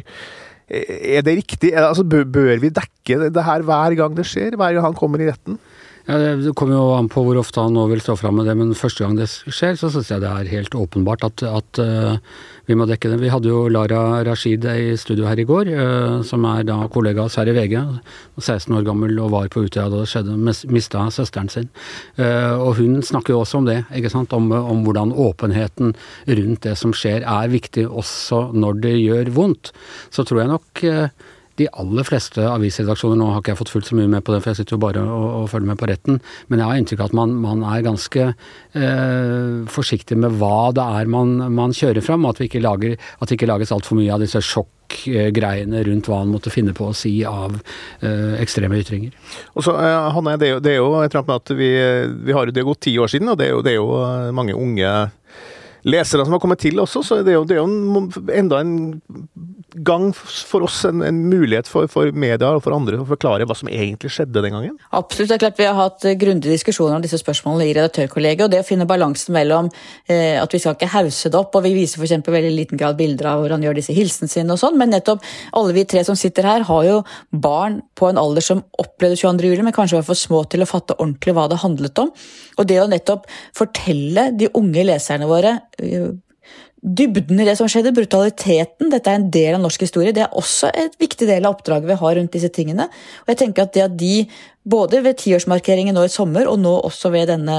Er 0.67 1.21
det 1.23 1.37
riktig? 1.43 1.71
Altså, 1.77 2.03
bør 2.03 2.57
vi 2.59 2.73
dekke 2.73 3.29
det 3.31 3.43
her 3.47 3.63
hver 3.63 3.95
gang 3.95 4.15
det 4.17 4.27
skjer? 4.27 4.57
Hver 4.59 4.75
gang 4.75 4.89
han 4.89 4.97
kommer 4.97 5.21
i 5.23 5.29
retten? 5.29 5.59
Ja, 6.07 6.15
Det 6.17 6.53
kommer 6.55 6.77
jo 6.77 6.83
an 6.95 7.09
på 7.11 7.19
hvor 7.25 7.35
ofte 7.35 7.59
han 7.59 7.73
nå 7.75 7.81
vil 7.91 7.99
stå 7.99 8.13
fram 8.15 8.37
med 8.39 8.45
det, 8.47 8.53
men 8.55 8.69
første 8.79 9.03
gang 9.03 9.17
det 9.17 9.27
skjer, 9.27 9.75
så 9.75 9.89
syns 9.91 10.07
jeg 10.13 10.23
det 10.23 10.29
er 10.31 10.51
helt 10.53 10.77
åpenbart 10.79 11.25
at, 11.27 11.43
at 11.43 11.81
uh, 11.83 12.15
vi 12.63 12.77
må 12.79 12.87
dekke 12.87 13.11
det. 13.11 13.17
Vi 13.19 13.31
hadde 13.33 13.51
jo 13.51 13.65
Lara 13.67 14.21
Rashid 14.23 14.63
i 14.71 14.95
studio 14.95 15.27
her 15.27 15.41
i 15.43 15.47
går, 15.49 15.73
uh, 15.75 16.23
som 16.23 16.47
er 16.47 16.63
da 16.69 16.79
kollega 16.93 17.25
av 17.25 17.27
oss 17.27 17.35
her 17.41 17.51
i 17.51 17.57
VG. 17.57 17.75
16 18.39 18.79
år 18.79 18.87
gammel 18.87 19.19
og 19.19 19.33
var 19.35 19.51
på 19.51 19.65
Utøya 19.67 19.89
da 19.91 20.05
det 20.05 20.07
skjedde, 20.13 20.39
mista 20.71 21.03
søsteren 21.11 21.51
sin. 21.51 21.67
Uh, 22.15 22.55
og 22.55 22.77
hun 22.79 23.01
snakker 23.03 23.35
jo 23.35 23.43
også 23.43 23.59
om 23.59 23.67
det, 23.67 23.81
ikke 23.91 24.15
sant? 24.15 24.31
Om, 24.31 24.47
om, 24.55 24.85
hvordan 24.87 25.11
åpenheten 25.11 25.91
rundt 26.39 26.63
det 26.63 26.79
som 26.79 26.95
skjer 26.95 27.27
er 27.27 27.51
viktig 27.51 27.83
også 27.83 28.45
når 28.55 28.79
det 28.87 28.99
gjør 29.01 29.35
vondt. 29.35 29.75
Så 30.07 30.23
tror 30.23 30.45
jeg 30.45 30.55
nok 30.55 30.87
de 31.57 31.67
aller 31.81 32.05
fleste 32.07 32.43
avisredaksjoner, 32.45 33.17
nå 33.19 33.31
har 33.31 33.41
ikke 33.41 33.53
jeg 33.55 33.61
fått 33.61 33.73
fulgt 33.73 33.89
så 33.91 33.97
mye 33.97 34.11
med 34.11 34.25
på 34.25 34.33
det, 34.33 34.41
for 34.43 34.53
jeg 34.53 34.61
sitter 34.61 34.77
jo 34.77 34.83
bare 34.83 35.03
og, 35.03 35.27
og 35.41 35.49
følger 35.51 35.71
med 35.71 35.81
på 35.81 35.89
retten, 35.89 36.21
men 36.47 36.61
jeg 36.61 36.69
har 36.69 36.81
inntrykk 36.81 37.03
av 37.03 37.11
at 37.11 37.17
man, 37.17 37.35
man 37.43 37.65
er 37.67 37.85
ganske 37.85 38.25
eh, 38.29 39.59
forsiktig 39.73 40.19
med 40.21 40.37
hva 40.39 40.71
det 40.77 40.87
er 41.01 41.11
man, 41.11 41.37
man 41.57 41.75
kjører 41.75 42.05
fram, 42.05 42.27
at, 42.29 42.41
vi 42.41 42.49
ikke 42.51 42.63
lager, 42.63 42.97
at 42.97 43.29
det 43.29 43.39
ikke 43.39 43.49
lages 43.49 43.73
altfor 43.75 43.99
mye 43.99 44.13
av 44.13 44.23
disse 44.23 44.43
sjokk 44.45 44.73
greiene 45.35 45.81
rundt 45.83 46.07
hva 46.07 46.21
han 46.21 46.31
måtte 46.31 46.51
finne 46.53 46.71
på 46.75 46.87
å 46.87 46.95
si 46.95 47.19
av 47.27 47.57
eh, 47.57 48.37
ekstreme 48.39 48.79
ytringer. 48.79 49.11
Og 49.57 49.65
så, 49.65 49.75
eh, 49.83 50.09
Hanne, 50.15 50.37
det 50.39 50.47
er 50.47 50.55
jo, 50.55 50.63
det 50.63 50.73
er 50.73 50.79
jo 50.79 50.91
et 51.03 51.17
med 51.17 51.35
at 51.35 51.55
vi, 51.57 51.71
vi 52.29 52.35
har, 52.37 52.53
det 52.53 52.67
gått 52.67 52.85
ti 52.87 52.95
år 53.01 53.11
siden, 53.11 53.33
og 53.33 53.41
det 53.41 53.49
er 53.49 53.55
jo, 53.55 53.63
det 53.65 53.73
er 53.73 53.81
jo 53.81 54.35
mange 54.37 54.55
unge 54.55 54.93
lesere 55.87 56.25
som 56.25 56.35
har 56.35 56.41
kommet 56.43 56.61
til 56.61 56.79
også, 56.83 57.03
så 57.05 57.21
det 57.23 57.33
er 57.33 57.39
jo, 57.39 57.45
det 57.47 57.57
er 57.57 57.63
jo 57.63 58.27
enda 58.35 58.59
en 58.61 58.75
gang 59.85 60.09
for 60.15 60.65
oss, 60.65 60.79
en, 60.87 61.01
en 61.05 61.17
mulighet 61.29 61.67
for, 61.69 61.87
for, 61.91 62.11
media 62.15 62.49
og 62.55 62.63
for 62.65 62.75
andre 62.75 62.99
å 63.01 63.07
forklare 63.07 63.45
hva 63.47 63.55
som 63.57 63.69
egentlig 63.69 64.11
skjedde 64.13 64.41
den 64.43 64.55
gangen? 64.55 64.75
Absolutt. 64.95 65.29
det 65.29 65.37
er 65.37 65.43
klart 65.43 65.59
Vi 65.59 65.67
har 65.67 65.77
hatt 65.77 66.07
grundige 66.19 66.55
diskusjoner 66.55 66.97
om 66.97 67.03
disse 67.03 67.19
spørsmålene 67.21 67.67
i 67.67 67.75
redaktørkollegiet. 67.75 68.45
og 68.45 68.53
Det 68.53 68.61
å 68.63 68.67
finne 68.67 68.87
balansen 68.89 69.35
mellom 69.35 69.69
eh, 70.07 70.37
at 70.39 70.53
vi 70.53 70.61
skal 70.63 70.77
ikke 70.77 70.91
hause 70.95 71.31
det 71.33 71.39
opp, 71.39 71.55
og 71.57 71.65
vi 71.67 71.73
viser 71.75 72.01
f.eks. 72.01 72.15
veldig 72.25 72.53
liten 72.55 72.79
grad 72.79 72.97
bilder 72.99 73.31
av 73.33 73.43
hvordan 73.43 73.59
han 73.59 73.67
gjør 73.67 73.79
disse 73.81 73.95
hilsene 73.97 74.31
sine 74.31 74.55
og 74.55 74.61
sånn, 74.61 74.79
men 74.79 74.93
nettopp 74.93 75.25
alle 75.59 75.75
vi 75.77 75.85
tre 75.89 76.03
som 76.07 76.17
sitter 76.19 76.47
her, 76.47 76.65
har 76.67 76.87
jo 76.87 77.01
barn 77.31 77.81
på 77.97 78.09
en 78.09 78.21
alder 78.21 78.45
som 78.45 78.63
opplevde 78.79 79.19
22. 79.19 79.51
juli, 79.51 79.67
men 79.67 79.75
kanskje 79.75 79.99
var 79.99 80.07
for 80.09 80.19
små 80.19 80.43
til 80.49 80.63
å 80.63 80.69
fatte 80.69 80.97
ordentlig 80.97 81.35
hva 81.37 81.47
det 81.51 81.61
handlet 81.63 82.03
om. 82.03 82.13
Og 82.57 82.69
det 82.69 82.79
å 82.81 82.89
nettopp 82.89 83.27
fortelle 83.57 84.29
de 84.37 84.49
unge 84.57 84.87
leserne 84.87 85.27
våre 85.29 85.57
dybden 86.81 87.41
i 87.41 87.47
det 87.47 87.55
som 87.59 87.69
skjedde, 87.69 87.95
brutaliteten. 87.95 88.91
Dette 88.93 89.11
er 89.11 89.19
en 89.19 89.29
del 89.33 89.57
av 89.57 89.63
norsk 89.63 89.87
historie. 89.87 90.13
Det 90.15 90.25
er 90.25 90.35
også 90.37 90.69
et 90.77 90.97
viktig 91.01 91.27
del 91.29 91.45
av 91.45 91.57
oppdraget 91.57 91.89
vi 91.89 92.01
har 92.01 92.17
rundt 92.19 92.35
disse 92.35 92.51
tingene. 92.53 92.87
Og 93.25 93.33
jeg 93.33 93.41
tenker 93.43 93.65
at 93.65 93.73
det 93.75 93.85
at 93.87 93.95
de, 93.97 94.27
både 94.67 95.01
ved 95.05 95.17
tiårsmarkeringen 95.21 95.97
nå 95.97 96.05
i 96.07 96.11
sommer, 96.13 96.49
og 96.49 96.59
nå 96.61 96.75
også 96.87 97.11
ved 97.13 97.31
denne 97.31 97.57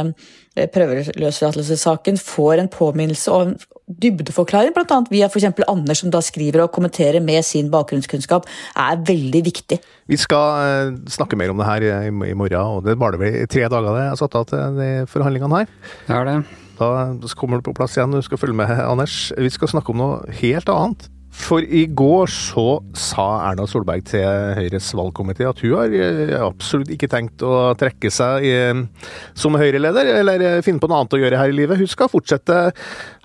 eh, 0.54 0.68
prøveløslatelsessaken, 0.70 2.20
får 2.22 2.62
en 2.62 2.70
påminnelse 2.72 3.34
og 3.34 3.48
en 3.48 3.58
dybdeforklaring, 3.88 4.75
bl.a. 4.76 5.00
via 5.10 5.26
f.eks. 5.30 5.48
Anders, 5.66 6.02
som 6.04 6.12
da 6.12 6.20
skriver 6.25 6.66
og 6.66 6.72
kommenterer 6.76 7.25
med 7.25 7.42
sin 7.48 7.72
bakgrunnskunnskap, 7.72 8.46
er 8.76 9.02
veldig 9.08 9.42
viktig. 9.48 9.80
Vi 10.08 10.20
skal 10.20 10.62
eh, 10.68 10.94
snakke 11.10 11.40
mer 11.40 11.52
om 11.52 11.60
det 11.60 11.68
her 11.68 11.88
i 12.06 12.14
morgen, 12.14 12.78
og 12.78 12.87
det 12.87 12.96
var 13.00 13.16
det 13.16 13.22
vel 13.25 13.50
tre 13.50 13.66
dager 13.66 13.98
det 13.98 14.06
er 14.06 14.22
satt 14.22 14.38
av 14.38 14.48
til 14.52 14.78
de 14.78 14.90
forhandlingene 15.10 15.64
her? 15.64 15.76
Det 16.06 16.18
er 16.20 16.32
det. 16.32 16.38
Da 16.78 17.35
kommer 17.38 17.58
du 17.58 17.68
på 17.68 17.76
plass 17.76 17.97
igjen, 17.99 18.14
du 18.14 18.23
skal 18.23 18.40
følge 18.40 18.58
med, 18.58 18.70
Anders. 18.70 19.28
Vi 19.37 19.50
skal 19.50 19.70
snakke 19.75 19.94
om 19.94 20.02
noe 20.02 20.38
helt 20.40 20.70
annet. 20.73 21.08
For 21.38 21.62
i 21.62 21.85
går 21.92 22.30
så 22.32 22.64
sa 22.97 23.26
Erna 23.50 23.66
Solberg 23.68 24.06
til 24.08 24.25
Høyres 24.56 24.88
valgkomité 24.97 25.44
at 25.47 25.61
hun 25.62 25.75
har 25.76 25.92
eh, 25.92 26.32
absolutt 26.40 26.90
ikke 26.92 27.11
tenkt 27.12 27.44
å 27.44 27.75
trekke 27.78 28.11
seg 28.12 28.47
i, 28.49 28.54
som 29.38 29.56
Høyre-leder, 29.61 30.08
eller 30.23 30.44
eh, 30.44 30.56
finne 30.64 30.80
på 30.82 30.88
noe 30.90 31.02
annet 31.02 31.18
å 31.18 31.20
gjøre 31.20 31.40
her 31.40 31.52
i 31.52 31.56
livet. 31.58 31.78
Hun 31.80 31.90
skal 31.90 32.11
fortsette. 32.11 32.56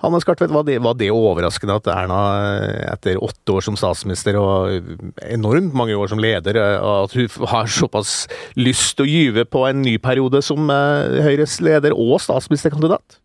Hanne 0.04 0.20
Skartvedt, 0.22 0.52
var 0.54 0.68
var 0.84 1.00
det 1.00 1.10
overraskende 1.14 1.78
at 1.80 1.90
Erna 1.94 2.20
eh, 2.52 2.84
etter 2.92 3.20
åtte 3.24 3.56
år 3.56 3.66
som 3.66 3.80
statsminister 3.80 4.38
og 4.38 4.94
enormt 5.24 5.74
mange 5.76 5.96
år 5.98 6.12
som 6.12 6.22
leder, 6.22 6.60
at 6.60 7.16
hun 7.16 7.50
har 7.50 7.72
såpass 7.72 8.24
lyst 8.60 8.98
til 8.98 9.08
å 9.08 9.10
gyve 9.10 9.48
på 9.48 9.66
en 9.70 9.82
ny 9.82 9.96
periode 10.02 10.44
som 10.44 10.68
Høyres 10.68 11.58
leder 11.64 11.96
og 11.96 12.20
statsministerkandidat? 12.22 13.23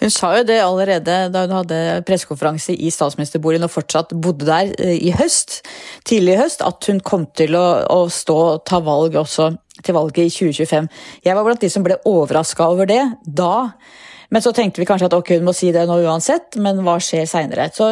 Hun 0.00 0.12
sa 0.12 0.32
jo 0.38 0.46
det 0.48 0.60
allerede 0.62 1.16
da 1.32 1.44
hun 1.46 1.56
hadde 1.60 2.02
pressekonferanse 2.08 2.74
i 2.74 2.90
statsministerboligen 2.92 3.66
og 3.66 3.74
fortsatt 3.74 4.14
bodde 4.14 4.48
der 4.48 4.72
eh, 4.78 4.98
i 4.98 5.12
høst, 5.16 5.60
tidlig 6.08 6.36
i 6.36 6.40
høst, 6.42 6.64
at 6.66 6.88
hun 6.90 7.02
kom 7.04 7.26
til 7.38 7.56
å, 7.58 7.66
å 7.90 8.06
stå 8.12 8.38
og 8.42 8.64
ta 8.68 8.82
valg 8.84 9.18
også 9.18 9.52
til 9.82 9.96
valget 9.96 10.28
i 10.28 10.32
2025. 10.32 10.88
Jeg 11.24 11.36
var 11.36 11.46
blant 11.46 11.62
de 11.62 11.70
som 11.72 11.84
ble 11.84 11.98
overraska 12.08 12.68
over 12.74 12.88
det 12.90 13.02
da. 13.24 13.72
Men 14.32 14.44
så 14.44 14.54
tenkte 14.56 14.80
vi 14.80 14.88
kanskje 14.88 15.10
at 15.10 15.16
ok, 15.16 15.34
hun 15.38 15.50
må 15.50 15.52
si 15.56 15.68
det 15.74 15.84
nå 15.88 15.98
uansett, 16.06 16.56
men 16.62 16.80
hva 16.86 16.96
skjer 17.02 17.28
seinere? 17.28 17.68
Så 17.76 17.90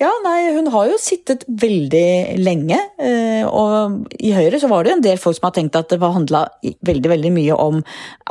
ja, 0.00 0.08
nei, 0.24 0.54
hun 0.56 0.70
har 0.72 0.88
jo 0.88 0.96
sittet 0.98 1.44
veldig 1.60 2.40
lenge. 2.40 2.78
Eh, 2.98 3.44
og 3.44 4.08
i 4.16 4.32
Høyre 4.32 4.58
så 4.62 4.70
var 4.70 4.82
det 4.82 4.90
jo 4.90 4.96
en 4.96 5.04
del 5.04 5.20
folk 5.20 5.36
som 5.36 5.50
har 5.50 5.54
tenkt 5.58 5.76
at 5.76 5.92
det 5.92 6.00
handla 6.00 6.46
veldig 6.88 7.12
veldig 7.12 7.32
mye 7.36 7.58
om 7.60 7.82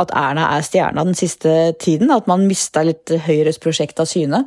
at 0.01 0.11
Erna 0.17 0.49
er 0.55 0.65
stjerna 0.65 1.05
den 1.05 1.17
siste 1.19 1.75
tiden. 1.79 2.09
At 2.15 2.27
man 2.31 2.47
mista 2.49 2.81
litt 2.87 3.13
Høyres 3.27 3.61
prosjekt 3.61 4.01
av 4.01 4.09
syne. 4.09 4.43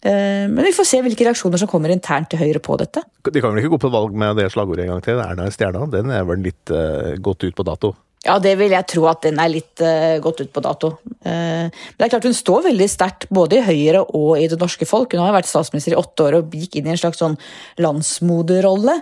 Eh, 0.00 0.48
men 0.48 0.64
vi 0.64 0.72
får 0.76 0.88
se 0.88 1.02
hvilke 1.04 1.28
reaksjoner 1.28 1.60
som 1.60 1.68
kommer 1.68 1.92
internt 1.92 2.32
til 2.32 2.40
Høyre 2.40 2.64
på 2.64 2.80
dette. 2.80 3.04
De 3.28 3.44
kan 3.44 3.52
vel 3.52 3.62
ikke 3.62 3.76
gå 3.76 3.82
på 3.84 3.92
valg 3.92 4.16
med 4.24 4.40
det 4.40 4.48
slagordet 4.56 4.88
en 4.88 4.94
gang 4.94 5.04
til? 5.04 5.20
Erna 5.20 5.46
er 5.46 5.54
stjerna. 5.54 5.84
Den 5.92 6.10
er 6.16 6.24
vel 6.28 6.42
litt 6.48 6.72
uh, 6.72 7.12
gått 7.20 7.44
ut 7.44 7.60
på 7.60 7.68
dato? 7.68 7.92
Ja, 8.24 8.38
det 8.40 8.54
vil 8.56 8.72
jeg 8.72 8.88
tro 8.88 9.04
at 9.10 9.20
den 9.26 9.38
er 9.40 9.50
litt 9.52 9.82
uh, 9.84 10.16
gått 10.24 10.40
ut 10.40 10.52
på 10.54 10.62
dato. 10.64 10.94
Uh, 11.24 11.68
men 11.68 11.98
det 11.98 12.06
er 12.06 12.12
klart 12.14 12.28
Hun 12.28 12.36
står 12.36 12.66
veldig 12.70 12.88
sterkt 12.88 13.26
både 13.34 13.58
i 13.58 13.64
Høyre 13.66 14.04
og 14.16 14.40
i 14.40 14.48
det 14.48 14.58
norske 14.60 14.88
folk. 14.88 15.12
Hun 15.12 15.24
har 15.26 15.36
vært 15.36 15.50
statsminister 15.50 15.92
i 15.92 16.00
åtte 16.00 16.28
år 16.28 16.38
og 16.40 16.56
gikk 16.56 16.80
inn 16.80 16.88
i 16.88 16.94
en 16.94 17.00
slags 17.00 17.20
sånn 17.20 17.36
landsmoderrolle. 17.84 18.96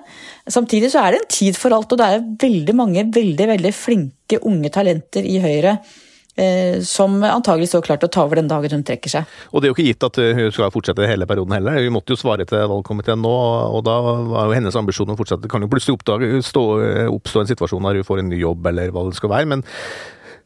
Samtidig 0.50 0.91
så 0.93 1.05
er 1.05 1.14
det 1.14 1.23
en 1.23 1.35
tid 1.38 1.59
for 1.59 1.75
alt, 1.76 1.95
og 1.95 2.02
det 2.02 2.09
er 2.09 2.25
veldig 2.43 2.79
mange 2.79 3.07
veldig, 3.14 3.50
veldig 3.55 3.75
flinke 3.76 4.43
unge 4.49 4.73
talenter 4.75 5.26
i 5.29 5.38
Høyre 5.43 5.79
som 6.89 7.19
antagelig 7.29 7.69
står 7.69 7.83
klart 7.85 8.01
til 8.01 8.09
å 8.09 8.12
ta 8.15 8.23
over 8.25 8.41
den 8.41 8.49
dagen 8.49 8.73
hun 8.73 8.85
trekker 8.89 9.12
seg. 9.12 9.35
Og 9.53 9.61
Det 9.61 9.69
er 9.69 9.73
jo 9.73 9.77
ikke 9.77 9.89
gitt 9.91 10.07
at 10.07 10.21
hun 10.39 10.55
skal 10.55 10.73
fortsette 10.73 11.09
hele 11.11 11.29
perioden 11.29 11.53
heller. 11.53 11.77
Hun 11.85 11.93
måtte 11.99 12.15
jo 12.15 12.21
svare 12.21 12.47
til 12.49 12.65
valgkomiteen 12.73 13.21
nå, 13.21 13.35
og 13.77 13.85
da 13.85 13.99
var 14.01 14.49
jo 14.49 14.57
hennes 14.57 14.79
ambisjon 14.81 15.12
å 15.12 15.19
fortsette. 15.19 15.45
Det 15.45 15.53
kan 15.53 15.61
jo 15.61 15.69
plutselig 15.69 15.99
oppdage, 15.99 16.41
stå, 16.47 16.65
oppstå 17.12 17.43
en 17.43 17.53
situasjon 17.53 17.85
der 17.91 18.01
hun 18.01 18.09
får 18.09 18.23
en 18.23 18.33
ny 18.33 18.41
jobb 18.41 18.73
eller 18.73 18.95
hva 18.95 19.05
det 19.11 19.21
skal 19.21 19.35
være. 19.35 19.53
men 19.53 19.67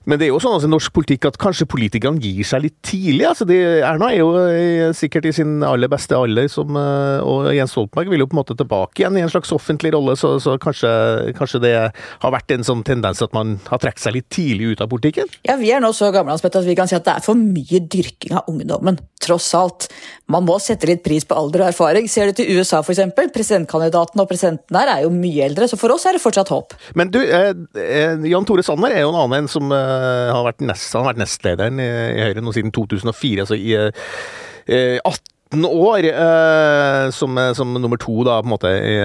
men 0.07 0.21
det 0.21 0.29
er 0.29 0.31
jo 0.31 0.39
sånn 0.43 0.55
altså, 0.57 0.69
i 0.69 0.73
norsk 0.73 0.93
politikk 0.95 1.27
at 1.27 1.39
kanskje 1.43 1.67
politikerne 1.71 2.23
gir 2.23 2.47
seg 2.47 2.63
litt 2.63 2.77
tidlig. 2.87 3.25
altså 3.27 3.47
de, 3.49 3.59
Erna 3.83 4.13
er 4.15 4.21
jo 4.21 4.29
eh, 4.39 4.93
sikkert 4.95 5.27
i 5.27 5.35
sin 5.35 5.59
aller 5.67 5.91
beste 5.91 6.15
alder, 6.15 6.47
som, 6.53 6.79
eh, 6.79 7.27
og 7.27 7.51
Jens 7.55 7.75
Stoltenberg 7.75 8.13
vil 8.13 8.23
jo 8.23 8.29
på 8.31 8.37
en 8.37 8.41
måte 8.41 8.57
tilbake 8.59 9.03
igjen 9.03 9.19
i 9.19 9.25
en 9.27 9.33
slags 9.33 9.51
offentlig 9.57 9.91
rolle, 9.97 10.15
så, 10.19 10.37
så 10.43 10.55
kanskje, 10.63 10.91
kanskje, 11.39 11.63
det 11.67 11.75
har 11.77 12.35
vært 12.35 12.55
en 12.55 12.67
sånn 12.67 12.85
tendens 12.87 13.23
at 13.25 13.35
man 13.35 13.57
har 13.67 13.83
trukket 13.83 14.05
seg 14.05 14.15
litt 14.19 14.29
tidlig 14.31 14.77
ut 14.77 14.85
av 14.85 14.93
politikken? 14.93 15.33
Ja, 15.49 15.59
vi 15.59 15.73
er 15.75 15.83
nå 15.83 15.91
så 15.97 16.13
gamle 16.15 16.39
at 16.39 16.61
vi 16.67 16.79
kan 16.79 16.91
si 16.91 16.99
at 16.99 17.07
det 17.09 17.17
er 17.19 17.27
for 17.27 17.39
mye 17.39 17.83
dyrking 17.83 18.39
av 18.39 18.47
ungdommen, 18.53 19.01
tross 19.27 19.51
alt. 19.59 19.89
Man 20.31 20.47
må 20.47 20.61
sette 20.63 20.87
litt 20.87 21.03
pris 21.03 21.27
på 21.27 21.35
alder 21.35 21.65
og 21.65 21.73
erfaring. 21.73 22.07
Ser 22.11 22.31
du 22.31 22.39
til 22.39 22.55
USA 22.55 22.81
f.eks., 22.85 23.03
presidentkandidaten 23.35 24.23
og 24.23 24.31
presidenten 24.31 24.77
der 24.77 24.91
er 24.93 25.05
jo 25.05 25.11
mye 25.15 25.49
eldre, 25.49 25.67
så 25.71 25.79
for 25.81 25.95
oss 25.95 26.07
er 26.07 26.15
det 26.15 26.23
fortsatt 26.23 26.51
håp. 26.53 26.75
Men 26.99 27.11
du, 27.11 27.19
eh, 27.23 27.51
eh 27.75 28.27
Jan 28.31 28.47
Tore 28.47 28.63
Sanner 28.67 28.95
er 28.95 29.03
jo 29.05 29.11
en 29.11 29.21
annen 29.25 29.41
enn 29.41 29.51
som 29.51 29.71
eh, 29.75 29.96
har 30.33 30.45
vært, 30.47 30.65
nest, 30.67 30.93
han 30.95 31.05
har 31.05 31.13
vært 31.15 31.23
nestlederen 31.25 31.81
i, 31.83 31.89
i, 32.17 32.21
Høyre 32.27 32.45
nå 32.45 32.55
siden 32.57 32.75
2004, 32.75 33.47
altså 33.47 33.59
i 33.59 33.75
eh, 33.77 34.99
18 35.01 35.67
år 35.67 36.09
eh, 36.11 37.03
som, 37.15 37.39
som, 37.59 37.75
nummer 37.77 38.01
to 38.03 38.21
da, 38.27 38.39
på 38.41 38.49
en 38.49 38.55
måte 38.55 38.73
i, 38.73 38.97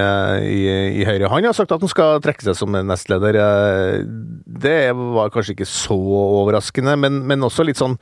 i, 0.47 0.61
i, 1.01 1.05
Høyre. 1.07 1.29
Han 1.33 1.49
har 1.49 1.57
sagt 1.57 1.73
at 1.73 1.83
han 1.83 1.91
skal 1.91 2.21
trekke 2.23 2.47
seg 2.47 2.57
som 2.57 2.75
nestleder. 2.75 3.41
Eh, 3.41 3.99
det 4.61 4.79
var 4.97 5.33
kanskje 5.33 5.57
ikke 5.57 5.69
så 5.69 5.97
overraskende, 5.97 6.97
men, 6.99 7.21
men 7.29 7.47
også 7.47 7.67
litt 7.67 7.81
sånn 7.81 7.99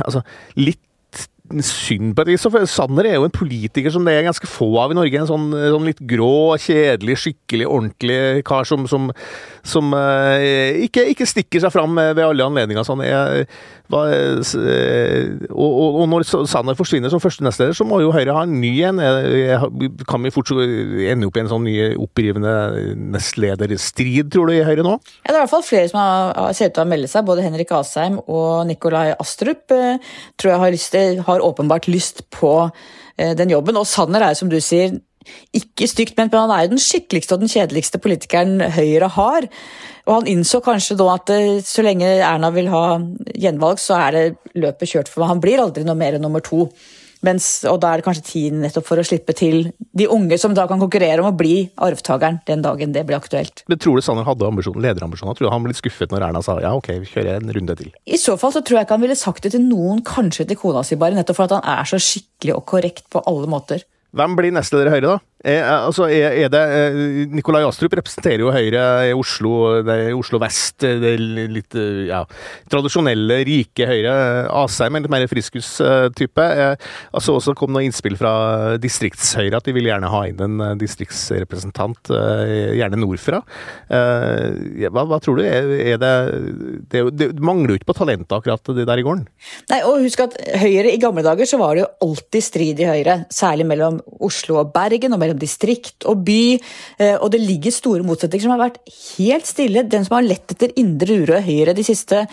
altså, 0.00 0.24
litt 0.60 0.80
synd 1.60 2.14
på 2.16 2.24
et 2.24 2.32
vis. 2.32 2.46
Sanner 2.72 3.08
er 3.08 3.18
jo 3.18 3.26
en 3.26 3.34
politiker 3.34 3.92
som 3.92 4.06
det 4.06 4.14
er 4.16 4.26
ganske 4.28 4.48
få 4.48 4.70
av 4.80 4.92
i 4.92 4.96
Norge. 4.96 5.20
En 5.20 5.28
sånn, 5.28 5.50
sånn 5.52 5.88
litt 5.88 6.00
grå, 6.08 6.56
kjedelig, 6.62 7.18
skikkelig 7.24 7.68
ordentlig 7.68 8.20
kar 8.48 8.68
som, 8.68 8.86
som, 8.90 9.10
som 9.66 9.92
uh, 9.94 10.38
ikke, 10.82 11.04
ikke, 11.12 11.28
stikker 11.28 11.62
seg 11.62 11.72
fram 11.74 11.94
ved 11.96 12.22
alle 12.24 12.46
anledninger. 12.46 12.86
Sånn, 12.86 13.04
Jeg, 13.06 13.46
hva, 13.92 14.02
uh, 14.08 14.54
og, 15.52 15.70
og, 15.70 15.98
og, 16.02 16.06
når 16.10 16.26
Sanner 16.50 16.78
forsvinner 16.78 17.12
som 17.12 17.22
første 17.22 17.46
nestleder, 17.46 17.76
så 17.76 17.86
må 17.88 18.00
jo 18.02 18.12
Høyre 18.14 18.36
ha 18.36 18.44
en 18.46 18.58
ny 18.62 18.72
en. 18.88 19.02
Kan 20.08 20.26
vi 20.26 20.34
fortsatt 20.34 20.62
ende 21.12 21.28
opp 21.28 21.38
i 21.38 21.44
en 21.44 21.52
sånn 21.52 21.66
ny 21.68 21.76
opprivende 21.96 22.54
nestlederstrid, 23.14 24.32
tror 24.34 24.50
du, 24.50 24.56
i 24.58 24.66
Høyre 24.66 24.86
nå? 24.86 24.96
Ja, 25.22 25.30
det 25.30 25.36
er 25.36 25.40
i 25.40 25.42
hvert 25.44 25.54
fall 25.54 25.66
flere 25.66 25.92
som 25.92 26.02
har, 26.02 26.56
ser 26.56 26.72
ut 26.72 26.76
til 26.78 26.84
å 26.84 26.90
melde 26.92 27.10
seg. 27.10 27.26
Både 27.28 27.46
Henrik 27.46 27.72
Asheim 27.76 28.18
og 28.24 28.66
Nikolai 28.68 29.12
Astrup 29.16 29.68
tror 29.70 30.52
jeg 30.52 30.62
har 30.62 30.74
lyst 30.74 30.92
har 31.26 31.40
åpenbart 31.40 31.88
lyst 31.88 32.24
på 32.30 32.52
eh, 33.16 33.34
den 33.38 33.50
jobben. 33.50 33.78
Og 33.78 33.86
Sanner 33.88 34.24
er 34.28 34.38
som 34.38 34.50
du 34.52 34.58
sier, 34.60 34.98
ikke 35.56 35.88
stygt 35.90 36.16
ment, 36.18 36.32
men 36.32 36.44
han 36.44 36.54
er 36.54 36.66
jo 36.66 36.74
den 36.74 36.82
skikkeligste 36.82 37.36
og 37.36 37.44
den 37.44 37.52
kjedeligste 37.52 38.00
politikeren 38.02 38.62
Høyre 38.76 39.10
har. 39.16 39.48
Og 40.08 40.16
han 40.16 40.30
innså 40.30 40.62
kanskje 40.64 40.98
da 40.98 41.12
at 41.14 41.30
eh, 41.34 41.60
så 41.66 41.84
lenge 41.86 42.08
Erna 42.18 42.50
vil 42.54 42.70
ha 42.72 42.98
gjenvalg, 43.38 43.78
så 43.82 44.00
er 44.00 44.16
det 44.16 44.24
løpet 44.58 44.94
kjørt 44.94 45.12
for 45.12 45.22
ham. 45.22 45.36
Han 45.36 45.44
blir 45.44 45.62
aldri 45.62 45.86
noe 45.86 45.98
mer 45.98 46.18
enn 46.18 46.26
nummer 46.26 46.42
to. 46.44 46.66
Mens, 47.22 47.60
og 47.70 47.78
da 47.82 47.92
er 47.92 48.00
det 48.00 48.06
kanskje 48.08 48.24
tiden 48.26 48.64
nettopp 48.64 48.86
for 48.88 48.98
å 48.98 49.04
slippe 49.06 49.34
til 49.38 49.68
de 49.94 50.08
unge 50.10 50.34
som 50.42 50.56
da 50.58 50.64
kan 50.66 50.80
konkurrere 50.82 51.22
om 51.22 51.28
å 51.30 51.36
bli 51.38 51.68
arvtakeren 51.86 52.40
den 52.48 52.64
dagen 52.64 52.94
det 52.94 53.04
blir 53.06 53.20
aktuelt. 53.20 53.62
Men 53.70 53.78
Tror 53.82 53.98
du 53.98 54.02
Sanner 54.02 54.26
hadde 54.26 54.48
ambisjonen, 54.48 54.82
lederambisjoner? 54.82 55.38
Tror 55.38 55.46
du 55.46 55.52
han 55.54 55.62
ble 55.62 55.70
litt 55.70 55.78
skuffet 55.78 56.10
når 56.10 56.26
Erna 56.26 56.42
sa 56.42 56.58
ja, 56.62 56.74
ok, 56.74 56.90
vi 57.04 57.12
kjører 57.12 57.38
en 57.38 57.54
runde 57.54 57.78
til? 57.78 57.94
I 58.10 58.18
så 58.18 58.34
fall 58.40 58.54
så 58.56 58.64
tror 58.66 58.80
jeg 58.80 58.88
ikke 58.88 58.98
han 58.98 59.06
ville 59.06 59.18
sagt 59.18 59.46
det 59.46 59.54
til 59.54 59.62
noen, 59.68 60.02
kanskje 60.06 60.48
til 60.50 60.58
kona 60.58 60.82
si 60.86 60.98
bare, 60.98 61.14
nettopp 61.18 61.38
for 61.38 61.46
at 61.46 61.60
han 61.60 61.78
er 61.78 61.92
så 61.92 62.02
skikkelig 62.02 62.56
og 62.58 62.66
korrekt 62.74 63.06
på 63.14 63.22
alle 63.30 63.50
måter. 63.54 63.86
Hvem 64.12 64.34
blir 64.36 64.52
nestleder 64.52 64.90
i 64.90 64.92
Høyre, 64.92 65.14
da? 65.14 65.20
Er, 65.42 65.64
altså, 65.66 66.06
er, 66.06 66.36
er 66.44 66.50
det, 66.52 66.60
eh, 66.62 66.98
Nikolai 67.34 67.64
Astrup 67.66 67.96
representerer 67.98 68.44
jo 68.44 68.52
Høyre 68.54 68.82
i 69.08 69.14
Oslo, 69.16 69.82
det 69.82 69.96
er 70.04 70.14
Oslo 70.14 70.38
vest. 70.42 70.84
Det 70.84 71.14
litt 71.18 71.74
eh, 71.78 72.04
ja, 72.12 72.20
tradisjonelle, 72.70 73.40
rike 73.48 73.88
Høyre. 73.90 74.14
Asheim 74.62 74.98
er 74.98 75.04
litt 75.04 75.12
mer 75.12 75.26
friskustype. 75.30 76.46
Altså, 77.10 77.34
også 77.34 77.56
kom 77.58 77.74
noen 77.74 77.88
innspill 77.88 78.14
fra 78.20 78.76
distriktshøyre 78.82 79.58
at 79.58 79.66
de 79.66 79.74
vil 79.74 79.90
gjerne 79.90 80.10
ha 80.12 80.22
inn 80.30 80.42
en 80.46 80.78
distriktsrepresentant, 80.78 82.12
gjerne 82.12 83.00
nordfra. 83.00 83.42
Hva, 83.88 85.04
hva 85.08 85.18
tror 85.22 85.40
du? 85.40 85.44
Er, 85.46 85.98
det, 85.98 86.12
det, 86.92 87.04
det, 87.18 87.30
mangler 87.42 87.74
jo 87.74 87.80
ikke 87.80 87.90
på 87.90 87.98
talentet 87.98 88.36
akkurat 88.36 88.72
det 88.76 88.86
der 88.88 89.02
i 89.02 89.06
gården? 89.06 89.26
Nei, 89.72 89.80
og 89.88 90.04
husk 90.04 90.22
at 90.24 90.38
Høyre 90.62 90.92
i 90.92 91.00
gamle 91.02 91.24
dager 91.26 91.48
så 91.48 91.58
var 91.60 91.74
det 91.74 91.84
jo 91.84 91.90
alltid 92.06 92.46
strid 92.46 92.82
i 92.82 92.88
Høyre, 92.88 93.18
særlig 93.32 93.66
mellom 93.72 93.98
Oslo 94.22 94.60
og 94.62 94.72
Bergen. 94.74 95.14
og 95.14 95.22
mellom 95.22 95.31
mellom 95.32 95.40
distrikt 95.40 96.06
og 96.06 96.24
by, 96.26 96.58
eh, 96.98 97.16
og 97.16 97.32
det 97.32 97.40
ligger 97.40 97.72
store 97.72 98.04
motsetninger 98.04 98.44
som 98.44 98.54
har 98.54 98.68
vært 98.68 98.80
helt 99.16 99.46
stille. 99.46 99.88
Den 99.88 100.04
som 100.04 100.18
har 100.18 100.28
lett 100.28 100.52
etter 100.52 100.72
indre 100.76 101.22
uro 101.22 101.38
i 101.38 101.46
Høyre 101.46 101.74
de 101.74 101.84
siste 101.84 102.26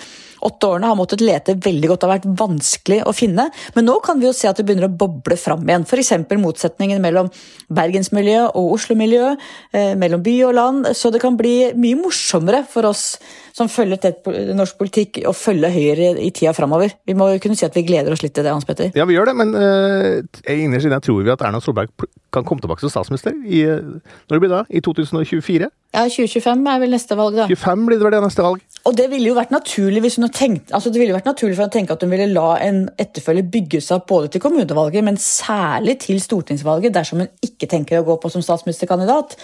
åtte 0.45 0.69
årene 0.69 0.89
har 0.91 0.97
måttet 0.99 1.23
lete 1.23 1.55
veldig 1.59 1.91
godt. 1.91 2.05
Har 2.07 2.15
vært 2.17 2.29
vanskelig 2.39 3.01
å 3.07 3.13
finne. 3.15 3.49
Men 3.75 3.87
nå 3.89 3.99
kan 4.05 4.21
vi 4.21 4.29
jo 4.29 4.35
se 4.35 4.49
at 4.49 4.59
det 4.59 4.65
begynner 4.67 4.89
å 4.89 4.97
boble 5.01 5.37
fram 5.39 5.65
igjen. 5.67 5.87
F.eks. 5.87 6.13
motsetningen 6.39 7.01
mellom 7.03 7.31
bergensmiljøet 7.73 8.57
og 8.59 8.75
Oslo-miljøet, 8.77 9.41
eh, 9.73 9.93
mellom 9.99 10.23
by 10.25 10.35
og 10.49 10.55
land. 10.57 10.89
Så 10.97 11.11
det 11.13 11.21
kan 11.23 11.37
bli 11.39 11.71
mye 11.75 11.99
morsommere 11.99 12.63
for 12.69 12.89
oss 12.89 13.17
som 13.55 13.69
følger 13.71 13.99
tett 13.99 14.27
norsk 14.55 14.77
politikk, 14.79 15.21
å 15.27 15.33
følge 15.35 15.71
Høyre 15.73 16.13
i 16.21 16.29
tida 16.35 16.53
framover. 16.55 16.93
Vi 17.07 17.15
må 17.17 17.31
jo 17.33 17.41
kunne 17.43 17.57
si 17.59 17.67
at 17.67 17.75
vi 17.75 17.85
gleder 17.87 18.15
oss 18.15 18.23
litt 18.23 18.35
til 18.37 18.45
det, 18.45 18.53
Hans 18.53 18.67
Petter. 18.67 18.93
Ja, 18.97 19.07
vi 19.09 19.17
gjør 19.17 19.31
det, 19.31 19.35
men 19.39 19.51
uh, 19.57 20.21
innerst 20.53 20.87
inne 20.87 21.01
tror 21.03 21.25
vi 21.25 21.33
at 21.33 21.43
Erna 21.45 21.61
Solberg 21.63 21.91
kan 22.33 22.45
komme 22.47 22.63
tilbake 22.63 22.83
som 22.83 22.93
statsminister 22.93 23.35
i, 23.45 23.65
når 23.67 24.37
det 24.37 24.41
blir 24.45 24.53
da? 24.53 24.63
I 24.69 24.83
2024? 24.85 25.69
Ja, 25.89 26.03
2025 26.05 26.67
er 26.69 26.81
vel 26.83 26.91
neste 26.93 27.15
valg, 27.17 27.33
da. 27.33 27.47
25 27.49 27.85
blir 27.87 27.97
det 27.97 28.05
vel 28.05 28.13
det 28.13 28.21
neste 28.21 28.43
valg. 28.45 28.65
Og 28.87 28.93
det 28.95 29.07
ville 29.11 29.31
jo 29.31 29.35
vært 29.37 29.51
naturlig 29.51 30.03
hvis 30.03 30.19
hun 30.19 30.27
hadde 30.27 30.37
tenkt, 30.37 30.73
altså 30.75 30.91
det 30.93 31.01
ville 31.01 31.15
vært 31.15 31.27
naturlig 31.27 31.57
for 31.57 31.65
å 31.65 31.73
tenke 31.73 31.95
at 31.95 32.03
hun 32.05 32.11
ville 32.13 32.27
la 32.29 32.51
en 32.63 32.83
etterfølger 33.01 33.47
bygge 33.55 33.81
seg 33.83 33.97
opp 33.97 34.05
både 34.11 34.29
til 34.33 34.43
kommunevalget, 34.43 35.03
men 35.05 35.17
særlig 35.19 35.97
til 36.05 36.21
stortingsvalget, 36.21 36.93
dersom 36.95 37.23
hun 37.23 37.31
ikke 37.45 37.67
tenker 37.71 37.99
å 37.99 38.05
gå 38.07 38.19
på 38.21 38.31
som 38.31 38.45
statsministerkandidat. 38.45 39.35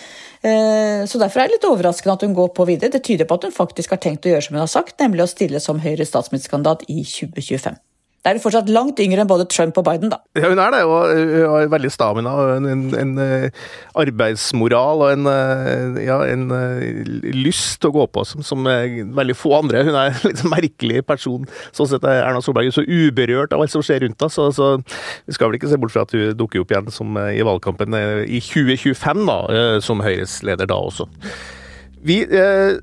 Eh, 0.45 1.03
så 1.09 1.21
Derfor 1.25 1.41
er 1.41 1.49
det 1.49 1.57
litt 1.57 1.67
overraskende 1.67 2.15
at 2.19 2.27
hun 2.27 2.37
går 2.37 2.53
på 2.53 2.69
videre. 2.69 2.93
Det 2.93 3.03
tyder 3.09 3.25
på 3.25 3.39
at 3.39 3.49
hun 3.49 3.57
faktisk 3.57 3.97
har 3.97 4.03
tenkt 4.05 4.29
å 4.29 4.35
gjøre 4.35 4.45
som 4.45 4.55
hun 4.55 4.63
har 4.67 4.71
sagt, 4.71 4.99
nemlig 5.01 5.25
å 5.25 5.31
stille 5.33 5.61
som 5.63 5.81
Høyres 5.81 6.13
statsministerkandidat 6.13 6.85
i 6.87 7.01
2025. 7.01 7.81
Da 8.25 8.31
er 8.31 8.39
hun 8.39 8.41
fortsatt 8.41 8.69
langt 8.73 8.97
yngre 9.03 9.21
enn 9.21 9.29
både 9.29 9.45
Trump 9.53 9.75
og 9.77 9.83
Biden, 9.85 10.09
da. 10.09 10.17
Ja, 10.33 10.49
hun 10.49 10.57
er 10.57 10.71
det, 10.73 10.79
og 10.89 11.11
hun 11.13 11.43
har 11.51 11.67
veldig 11.69 11.91
stamina 11.93 12.31
og 12.41 12.53
en, 12.55 12.65
en, 12.71 12.79
en, 12.97 13.11
eh, 13.21 13.65
arbeidsmoral 14.01 15.03
og 15.05 15.11
en, 15.13 15.27
eh, 15.29 15.99
ja, 16.07 16.17
en 16.33 16.47
eh, 16.57 17.03
lyst 17.37 17.77
til 17.83 17.91
å 17.91 17.95
gå 17.99 18.07
på 18.15 18.23
som, 18.25 18.41
som 18.41 18.65
veldig 18.65 19.35
få 19.37 19.51
andre. 19.59 19.83
Hun 19.85 19.93
er 19.93 20.09
en 20.09 20.25
litt 20.31 20.41
merkelig 20.49 21.03
person. 21.05 21.45
Sånn 21.69 21.91
sett 21.91 22.07
er 22.09 22.23
Erna 22.23 22.41
Solberg 22.41 22.73
så 22.73 22.81
uberørt 22.81 23.53
av 23.53 23.61
alt 23.61 23.75
som 23.75 23.85
skjer 23.85 24.07
rundt 24.07 24.17
henne, 24.17 24.33
så, 24.33 24.47
så, 24.55 24.71
vi 25.29 25.35
skal 25.37 25.51
vel 25.51 25.59
ikke 25.59 25.69
se 25.69 25.77
bort 25.83 25.93
fra 25.93 26.07
at 26.07 26.15
hun 26.17 26.33
dukker 26.39 26.65
opp 26.65 26.73
igjen 26.73 26.89
som, 26.95 27.13
i 27.29 27.45
valgkampen 27.45 27.93
i 28.25 28.41
2025, 28.41 29.21
da, 29.29 29.37
som 29.85 30.01
Høyres 30.01 30.39
leder 30.49 30.73
da 30.73 30.81
også. 30.81 31.05
Vi 32.05 32.19
eh, 32.21 32.75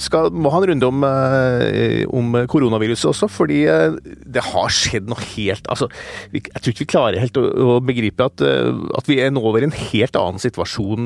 skal, 0.00 0.30
må 0.32 0.48
ha 0.52 0.58
en 0.60 0.66
runde 0.72 0.86
om, 0.88 1.04
eh, 1.06 2.04
om, 2.08 2.32
koronaviruset 2.50 3.08
også, 3.10 3.28
fordi 3.30 3.60
eh, 3.68 3.92
det 4.24 4.42
har 4.48 4.68
skjedd 4.72 5.08
noe 5.10 5.20
helt 5.34 5.66
altså, 5.70 5.86
Jeg 6.32 6.42
tror 6.56 6.70
ikke 6.72 6.84
vi 6.84 6.94
klarer 6.94 7.22
helt 7.22 7.36
å, 7.40 7.42
å 7.74 7.76
begripe 7.84 8.22
at, 8.30 8.38
eh, 8.44 8.70
at, 8.96 9.06
vi 9.10 9.16
er 9.22 9.30
nå 9.34 9.40
over 9.44 9.60
en 9.66 9.74
helt 9.74 10.16
annen 10.16 10.40
situasjon. 10.42 11.02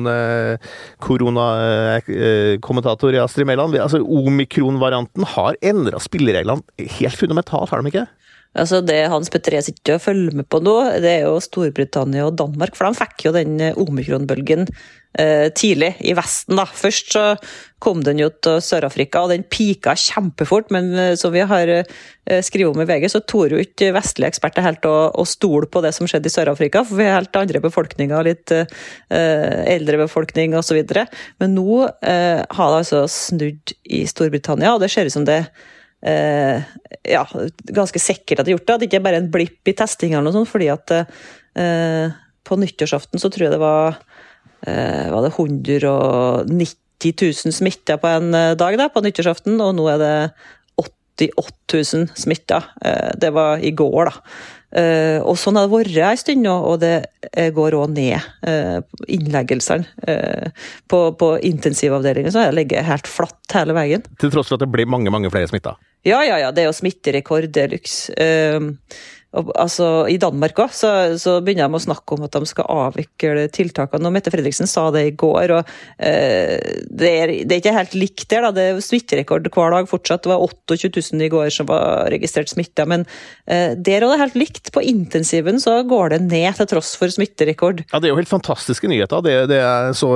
Koronakommentator 1.03 3.11
Astrid 3.23 3.47
Mæland. 3.49 3.71
Altså, 3.81 3.99
Omikron-varianten 4.03 5.23
har 5.35 5.51
endra 5.65 5.97
spillereglene 6.03 6.61
helt 6.99 7.17
fundamentalt, 7.19 7.69
har 7.71 7.77
de 7.81 7.87
ikke? 7.91 8.07
Altså 8.55 8.81
Det 8.85 9.01
Hans 9.11 9.31
Petter 9.33 9.57
sitter 9.63 9.97
og 9.97 10.03
følger 10.05 10.37
med 10.39 10.47
på 10.47 10.61
nå, 10.63 10.75
det 11.03 11.11
er 11.17 11.25
jo 11.27 11.41
Storbritannia 11.43 12.27
og 12.27 12.37
Danmark. 12.39 12.77
For 12.77 12.87
de 12.87 12.99
fikk 13.01 13.27
jo 13.27 13.33
den 13.35 13.59
omikronbølgen 13.75 14.69
eh, 15.19 15.49
tidlig 15.55 15.95
i 15.99 16.13
Vesten. 16.15 16.55
da. 16.59 16.65
Først 16.65 17.11
så 17.15 17.25
kom 17.83 18.01
den 18.05 18.19
jo 18.21 18.29
til 18.43 18.61
Sør-Afrika, 18.63 19.25
og 19.25 19.33
den 19.33 19.43
pika 19.51 19.95
kjempefort. 19.99 20.71
Men 20.73 20.93
eh, 20.95 21.13
som 21.19 21.33
vi 21.35 21.43
har 21.45 21.71
eh, 21.71 22.41
skrevet 22.45 22.75
om 22.75 22.83
i 22.83 22.87
VG, 22.89 23.09
så 23.11 23.23
torde 23.27 23.57
jo 23.57 23.65
ikke 23.65 23.93
vestlige 23.95 24.31
eksperter 24.33 24.65
helt 24.65 24.87
å, 24.89 24.95
å 25.11 25.27
stole 25.27 25.69
på 25.71 25.83
det 25.85 25.93
som 25.97 26.09
skjedde 26.09 26.31
i 26.31 26.35
Sør-Afrika. 26.35 26.85
For 26.87 26.99
vi 26.99 27.09
har 27.09 27.19
helt 27.19 27.41
andre 27.41 27.63
befolkninger, 27.63 28.27
litt 28.27 28.55
eh, 28.55 28.65
eldre 29.75 30.05
befolkning 30.05 30.57
osv. 30.57 30.81
Men 31.43 31.57
nå 31.57 31.85
eh, 31.85 32.41
har 32.41 32.73
det 32.73 32.83
altså 32.83 33.05
snudd 33.11 33.75
i 33.83 34.05
Storbritannia, 34.09 34.75
og 34.75 34.83
det 34.83 34.93
ser 34.93 35.09
ut 35.09 35.19
som 35.19 35.27
det 35.27 35.43
eh, 36.03 36.63
ja, 37.07 37.23
ganske 37.75 38.01
sikkert 38.01 38.41
hadde 38.41 38.53
gjort 38.55 38.65
det. 38.67 38.75
At 38.75 38.81
det 38.81 38.89
ikke 38.89 38.99
er 39.01 39.07
bare 39.07 39.21
en 39.21 39.31
blipp 39.33 39.69
i 39.69 39.75
testinga 39.77 40.19
eller 40.19 40.29
noe 40.29 40.39
sånt. 40.39 40.51
fordi 40.51 40.71
at 40.73 40.95
eh, 40.95 42.15
på 42.45 42.57
nyttårsaften 42.61 43.21
så 43.21 43.31
tror 43.31 43.47
jeg 43.47 43.55
det 43.55 43.61
var, 43.61 43.99
eh, 44.67 45.07
var 45.13 45.21
det 45.25 45.33
190 45.35 47.15
000 47.21 47.55
smitta 47.55 47.97
på 48.01 48.11
en 48.11 48.33
eh, 48.33 48.57
dag 48.59 48.77
da, 48.81 48.89
på 48.89 49.03
nyttårsaften, 49.05 49.59
og 49.61 49.75
nå 49.77 49.87
er 49.93 50.01
det 50.01 50.15
88 50.81 51.79
000 51.95 52.09
smitta. 52.19 52.59
Det 53.15 53.31
var 53.31 53.61
i 53.63 53.71
går, 53.71 54.09
da. 54.09 54.13
Uh, 54.75 55.23
og 55.23 55.37
sånn 55.39 55.55
har 55.55 55.69
det 55.69 55.73
vært 55.73 55.97
en 56.03 56.19
stund 56.19 56.43
nå, 56.43 56.55
og 56.67 56.81
det 56.83 56.97
går 57.55 57.77
òg 57.79 57.93
ned. 57.95 58.27
Uh, 58.45 58.83
innleggelsene 59.07 59.87
på, 60.91 60.99
på 61.19 61.29
intensivavdelingen 61.47 62.33
så 62.33 62.41
har 62.41 62.51
jeg 62.51 62.59
ligget 62.59 62.87
helt 62.87 63.09
flatt 63.09 63.55
hele 63.55 63.75
veien. 63.77 64.05
Til 64.21 64.33
tross 64.33 64.51
for 64.51 64.59
at 64.59 64.65
det 64.65 64.71
blir 64.73 64.89
mange 64.89 65.13
mange 65.13 65.31
flere 65.33 65.49
smitta? 65.49 65.77
Ja, 66.05 66.19
ja, 66.27 66.37
ja. 66.43 66.51
Det 66.53 66.63
er 66.63 66.69
jo 66.69 66.77
smitterekord 66.77 67.49
de 67.55 67.67
luxe. 67.71 68.13
Altså, 69.35 70.05
I 70.11 70.17
Danmark 70.21 70.59
òg 70.63 70.73
så, 70.75 70.89
så, 71.19 71.37
begynner 71.43 71.67
de 71.69 71.77
å 71.77 71.83
snakke 71.83 72.15
om 72.15 72.25
at 72.25 72.35
de 72.35 72.47
skal 72.47 72.67
avvikle 72.71 73.47
tiltakene. 73.53 74.07
og 74.07 74.15
Mette 74.15 74.31
Fredriksen 74.33 74.69
sa 74.69 74.87
det 74.95 75.03
i 75.09 75.13
går. 75.17 75.53
og 75.57 75.71
eh, 75.99 76.55
det, 76.87 77.11
er, 77.11 77.33
det, 77.43 77.51
er, 77.51 77.59
ikke 77.59 77.75
helt 77.75 77.97
likt 77.97 78.27
der. 78.31 78.47
da, 78.47 78.51
Det 78.55 78.67
er 78.69 78.81
smitterekord 78.83 79.49
hver 79.51 79.75
dag 79.75 79.89
fortsatt. 79.91 80.23
Det 80.25 80.31
var 80.31 80.43
28 80.45 80.91
000 81.13 81.25
i 81.27 81.31
går 81.33 81.49
som 81.53 81.69
var 81.69 82.07
registrert 82.13 82.51
smitta. 82.51 82.87
Men 82.89 83.05
eh, 83.45 83.75
der 83.75 84.01
er 84.01 84.07
det 84.07 84.21
helt 84.23 84.39
likt. 84.39 84.71
På 84.75 84.83
intensiven 84.83 85.59
så 85.61 85.81
går 85.87 86.15
det 86.15 86.21
ned 86.29 86.59
til 86.59 86.69
tross 86.71 86.93
for 86.99 87.11
smitterekord. 87.11 87.83
Ja, 87.91 87.99
Det 87.99 88.09
er 88.09 88.15
jo 88.15 88.21
helt 88.21 88.31
fantastiske 88.31 88.89
nyheter. 88.91 89.25
Det, 89.25 89.35
det 89.51 89.59
er 89.63 89.91
så 89.97 90.13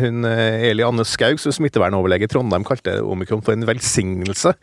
hun 0.00 0.24
Eli 0.26 0.84
Anne 0.86 1.06
Skaug, 1.06 1.38
smittevernoverlege 1.40 2.26
i 2.26 2.30
Trondheim, 2.30 2.66
kalte 2.66 2.98
omikron 3.04 3.44
for 3.46 3.54
en 3.54 3.68
velsignelse. 3.68 4.56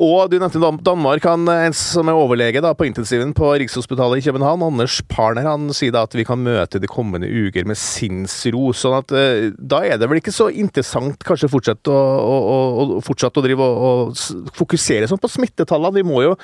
Og 0.00 0.30
du 0.32 0.38
nevnte 0.40 0.60
Danmark. 0.86 1.24
Han, 1.28 1.48
som 1.76 2.08
er 2.08 2.16
overlege 2.16 2.62
da, 2.64 2.72
på 2.76 2.86
intensiven 2.88 3.34
på 3.36 3.50
Rikshospitalet 3.60 4.22
i 4.22 4.24
København, 4.24 4.64
Anders 4.64 5.00
Parner, 5.08 5.44
han 5.44 5.68
sier 5.76 5.92
da 5.92 6.06
at 6.06 6.16
vi 6.16 6.24
kan 6.24 6.40
møte 6.40 6.80
de 6.80 6.88
kommende 6.88 7.28
uker 7.28 7.66
med 7.68 7.76
sinnsro. 7.76 8.70
sånn 8.76 8.96
at 9.02 9.12
eh, 9.12 9.50
Da 9.58 9.82
er 9.84 10.00
det 10.00 10.08
vel 10.08 10.22
ikke 10.22 10.34
så 10.34 10.48
interessant 10.48 11.20
kanskje 11.26 11.50
fortsette 11.52 11.92
å, 11.92 12.00
å, 12.22 12.56
å, 12.96 13.02
fortsatt 13.04 13.36
å 13.36 13.44
drive 13.44 13.68
og, 13.68 14.16
fokusere 14.56 15.10
sånn 15.10 15.20
på 15.20 15.30
smittetallene. 15.32 16.00
Vi 16.00 16.06
må 16.08 16.24
jo, 16.24 16.34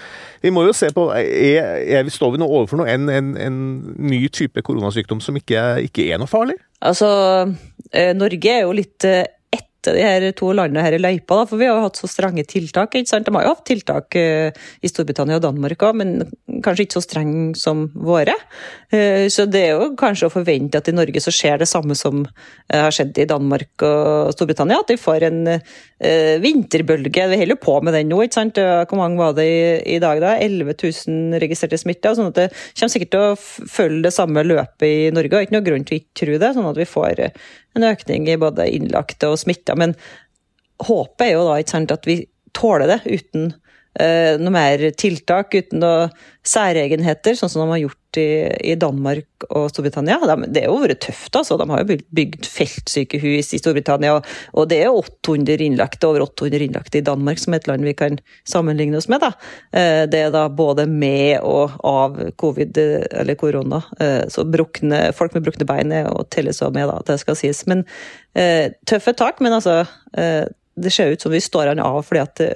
vi 0.44 0.52
må 0.52 0.66
jo 0.68 0.76
se 0.76 0.92
på 0.94 1.08
er, 1.16 1.80
er 1.88 2.12
Står 2.18 2.32
vi 2.34 2.40
nå 2.40 2.46
overfor 2.48 2.80
noe, 2.80 2.88
en, 2.90 3.08
en, 3.12 3.34
en, 3.38 3.58
ny 4.00 4.22
type 4.32 4.62
koronasykdom 4.64 5.20
som 5.22 5.36
ikke, 5.38 5.60
ikke 5.86 6.08
er 6.08 6.20
noe 6.20 6.30
farlig? 6.30 6.56
Altså, 6.84 7.08
eh, 7.92 8.14
Norge 8.16 8.54
er 8.54 8.64
jo 8.64 8.76
litt 8.76 9.06
eh, 9.86 9.94
de 9.94 10.02
her 10.02 10.26
to 10.36 10.50
landene 10.56 10.82
her 10.84 10.96
i 10.96 11.00
løypa, 11.00 11.40
da, 11.40 11.46
for 11.48 11.60
vi 11.60 11.68
har 11.68 11.76
jo 11.76 11.84
hatt 11.86 12.00
så 12.00 12.10
strenge 12.10 12.44
tiltak. 12.48 12.96
ikke 12.98 13.10
sant? 13.10 13.26
De 13.28 13.34
har 13.34 13.46
jo 13.46 13.52
hatt 13.54 13.64
tiltak 13.68 14.16
uh, 14.18 14.50
i 14.82 14.90
Storbritannia 14.90 15.38
og 15.38 15.44
Danmark 15.44 15.84
òg, 15.86 16.00
men 16.00 16.14
kanskje 16.64 16.86
ikke 16.86 16.98
så 16.98 17.04
strenge 17.04 17.58
som 17.60 17.86
våre. 17.94 18.34
Uh, 18.92 19.28
så 19.32 19.46
det 19.50 19.64
er 19.66 19.76
jo 19.76 19.92
kanskje 19.98 20.28
å 20.28 20.34
forvente 20.34 20.80
at 20.80 20.90
i 20.90 20.96
Norge 20.96 21.22
så 21.22 21.34
skjer 21.34 21.60
det 21.62 21.70
samme 21.70 21.96
som 21.98 22.24
uh, 22.24 22.80
har 22.86 22.94
skjedd 22.94 23.18
i 23.22 23.28
Danmark 23.28 23.86
og 23.86 24.32
Storbritannia, 24.34 24.80
at 24.82 24.90
de 24.90 24.98
får 25.00 25.28
en 25.28 25.38
vinterbølge. 26.38 27.24
Vi 27.32 27.38
holder 27.40 27.56
på 27.58 27.72
med 27.82 27.96
den 27.96 28.10
nå, 28.12 28.20
ikke 28.22 28.36
sant. 28.36 28.58
Hvor 28.58 29.00
mange 29.00 29.18
var 29.18 29.32
det 29.34 29.48
i, 29.82 29.96
dag, 29.98 30.20
da? 30.22 30.36
11 30.38 30.76
000 30.78 31.40
registrerte 31.42 31.80
smitta. 31.80 32.12
Sånn 32.14 32.30
at 32.30 32.38
det 32.38 32.44
kommer 32.52 32.92
sikkert 32.92 33.10
til 33.14 33.24
å 33.24 33.66
følge 33.72 34.04
det 34.06 34.14
samme 34.14 34.44
løpet 34.46 34.86
i 34.86 35.08
Norge, 35.14 35.34
og 35.34 35.48
ikke 35.48 35.56
noe 35.56 35.66
grunn 35.66 35.86
til 35.88 35.96
å 35.96 36.00
ikke 36.02 36.20
tro 36.22 36.36
det. 36.38 36.52
sånn 36.54 36.70
at 36.70 36.78
vi 36.78 36.86
får 36.86 37.24
en 37.76 37.86
økning 37.88 38.28
i 38.28 38.38
både 38.40 38.68
innlagte 38.74 39.30
og 39.32 39.40
smitta. 39.40 39.76
Men 39.78 39.94
håpet 40.86 41.26
er 41.26 41.34
jo 41.34 41.46
da 41.48 41.58
sant, 41.68 41.94
at 41.94 42.06
vi 42.08 42.22
tåler 42.56 42.90
det 42.90 43.00
uten 43.06 43.50
uh, 43.52 44.34
noe 44.40 44.54
mer 44.54 44.84
tiltak, 44.98 45.54
uten 45.54 45.82
noe 45.84 46.08
særegenheter, 46.46 47.36
sånn 47.38 47.52
som 47.52 47.64
de 47.64 47.74
har 47.74 47.84
gjort 47.86 47.97
i, 48.16 48.48
i 48.72 48.74
Danmark 48.80 49.44
og 49.50 49.68
Storbritannia. 49.70 50.16
De, 50.24 50.48
det 50.54 50.64
har 50.64 50.72
jo 50.72 50.80
vært 50.80 51.02
tøft, 51.04 51.36
altså. 51.36 51.58
De 51.60 51.66
har 51.68 51.82
jo 51.82 51.98
bygd 52.16 52.48
feltsykehus 52.48 53.52
i 53.54 53.60
Storbritannia, 53.60 54.14
og, 54.16 54.28
og 54.54 54.68
det 54.70 54.80
er 54.84 54.94
800 54.94 55.66
innlagte, 55.66 56.08
over 56.08 56.24
800 56.24 56.68
innlagte 56.68 57.00
i 57.00 57.04
Danmark, 57.04 57.42
som 57.42 57.54
er 57.54 57.62
et 57.62 57.70
land 57.70 57.86
vi 57.86 57.96
kan 57.98 58.18
sammenligne 58.48 58.98
oss 59.00 59.10
med. 59.12 59.24
Da. 59.24 59.32
Uh, 59.74 60.04
det 60.10 60.22
er 60.24 60.34
da 60.34 60.46
både 60.48 60.88
med 60.90 61.42
og 61.44 61.76
av 61.86 62.16
covid, 62.40 62.78
eller 62.78 63.38
korona. 63.38 63.82
Uh, 64.00 64.24
så 64.32 64.46
brukne, 64.48 65.08
folk 65.18 65.36
med 65.36 65.48
brukne 65.48 65.68
bein 65.68 65.94
er 65.94 66.08
å 66.08 66.24
telles 66.32 66.62
med, 66.72 66.88
da, 66.88 67.02
det 67.06 67.20
skal 67.22 67.36
sies. 67.38 67.66
Men 67.70 67.84
tøffe 68.86 69.14
tak, 69.18 69.40
men 69.42 69.54
altså 69.56 69.80
det 70.82 70.90
ser 70.90 71.10
ut 71.10 71.20
som 71.20 71.32
vi 71.32 71.40
står 71.40 71.72
an 71.72 71.82
av 71.82 72.02
fordi 72.06 72.48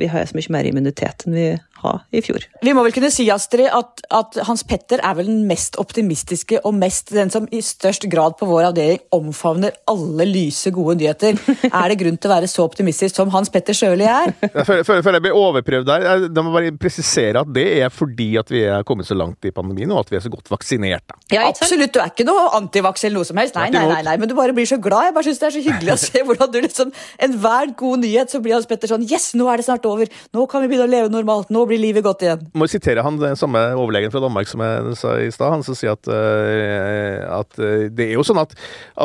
vi 0.00 0.08
har 0.10 0.26
så 0.26 0.36
mye 0.38 0.52
mer 0.54 0.68
immunitet 0.68 1.26
enn 1.26 1.36
vi 1.36 1.46
ha 1.82 1.92
i 2.14 2.22
fjor. 2.24 2.44
Vi 2.64 2.74
må 2.76 2.84
vel 2.86 2.94
kunne 2.96 3.10
si 3.12 3.26
Astrid, 3.32 3.68
at, 3.72 4.02
at, 4.14 4.38
Hans 4.46 4.64
Petter 4.68 5.00
er 5.04 5.16
vel 5.18 5.28
den 5.28 5.44
mest 5.48 5.78
optimistiske 5.80 6.60
og 6.66 6.76
mest 6.78 7.12
den 7.14 7.32
som 7.32 7.48
i 7.52 7.62
størst 7.64 8.08
grad 8.12 8.36
på 8.40 8.48
vår 8.48 8.70
avdeling 8.70 9.02
omfavner 9.14 9.76
alle 9.90 10.26
lyse, 10.28 10.72
gode 10.74 10.98
nyheter. 11.00 11.38
er 11.66 11.92
det 11.92 11.98
grunn 12.00 12.18
til 12.20 12.30
å 12.30 12.34
være 12.36 12.50
så 12.50 12.66
optimistisk 12.66 13.18
som 13.18 13.32
Hans 13.34 13.52
Petter 13.52 13.76
Sjøli 13.76 14.06
er? 14.08 14.34
Jeg 14.42 14.66
føler, 14.68 14.84
føler 14.86 15.18
jeg 15.18 15.26
blir 15.28 15.40
overprøvd 15.40 15.90
der. 15.90 16.26
Da 16.32 16.44
må 16.44 16.54
bare 16.54 16.74
presisere 16.80 17.42
at 17.42 17.52
det 17.54 17.66
er 17.80 17.92
fordi 17.92 18.32
at 18.40 18.50
vi 18.52 18.64
er 18.66 18.86
kommet 18.86 19.08
så 19.08 19.16
langt 19.18 19.46
i 19.46 19.54
pandemien 19.54 19.92
og 19.94 20.04
at 20.04 20.12
vi 20.12 20.20
er 20.20 20.24
så 20.24 20.32
godt 20.32 20.50
vaksinert. 20.52 21.16
Ja, 21.32 21.46
Absolutt, 21.46 21.94
du 21.94 22.00
er 22.02 22.12
ikke 22.12 22.26
noe 22.26 22.48
antivaks 22.56 23.06
eller 23.06 23.20
noe 23.20 23.28
som 23.28 23.38
helst. 23.40 23.56
Nei, 23.58 23.68
nei, 23.74 23.84
nei, 23.90 24.02
nei, 24.06 24.16
men 24.20 24.30
du 24.30 24.36
bare 24.38 24.54
blir 24.56 24.68
så 24.68 24.78
glad. 24.82 25.08
Jeg 25.08 25.16
bare 25.16 25.28
synes 25.28 25.42
det 25.42 25.48
er 25.48 25.56
så 25.56 25.64
hyggelig 25.64 25.94
å 25.94 25.98
se 26.00 26.24
hvordan 26.26 26.52
du 26.52 26.58
liksom 26.62 26.92
Enhver 27.22 27.72
god 27.78 28.02
nyhet 28.02 28.32
så 28.32 28.40
blir 28.42 28.56
Hans 28.56 28.68
Petter 28.68 28.90
sånn 28.90 29.06
Yes, 29.06 29.30
nå 29.38 29.48
er 29.50 29.60
det 29.60 29.66
snart 29.66 29.86
over. 29.88 30.10
Nå 30.34 30.46
kan 30.50 30.62
vi 30.64 30.70
begynne 30.70 30.88
å 30.88 30.92
leve 30.92 31.12
normalt. 31.12 31.50
Nå 31.54 31.65
blir 31.68 31.80
livet 31.80 32.04
godt 32.06 32.24
igjen. 32.24 32.46
Må 32.56 32.68
sitere 32.70 33.04
han 33.04 33.18
den 33.20 33.38
samme 33.38 33.60
overlegen 33.76 34.12
fra 34.14 34.22
Danmark 34.24 34.50
som 34.50 34.62
jeg 34.64 34.96
sa 35.00 35.16
i 35.20 35.30
stad. 35.34 35.52
Han 35.54 35.64
som 35.66 35.76
sier 35.78 35.96
at, 35.96 36.08
uh, 36.10 37.40
at 37.40 37.60
uh, 37.60 37.86
det 37.92 38.10
er 38.10 38.16
jo 38.16 38.24
sånn 38.26 38.42
at, 38.42 38.56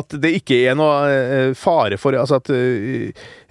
at, 0.02 0.17
det 0.21 0.36
ikke 0.41 0.62
er 0.69 0.78
noe 0.80 0.95
uh, 1.10 1.52
fare 1.58 2.00
for 2.02 2.17
Altså 2.21 2.41
at 2.41 2.50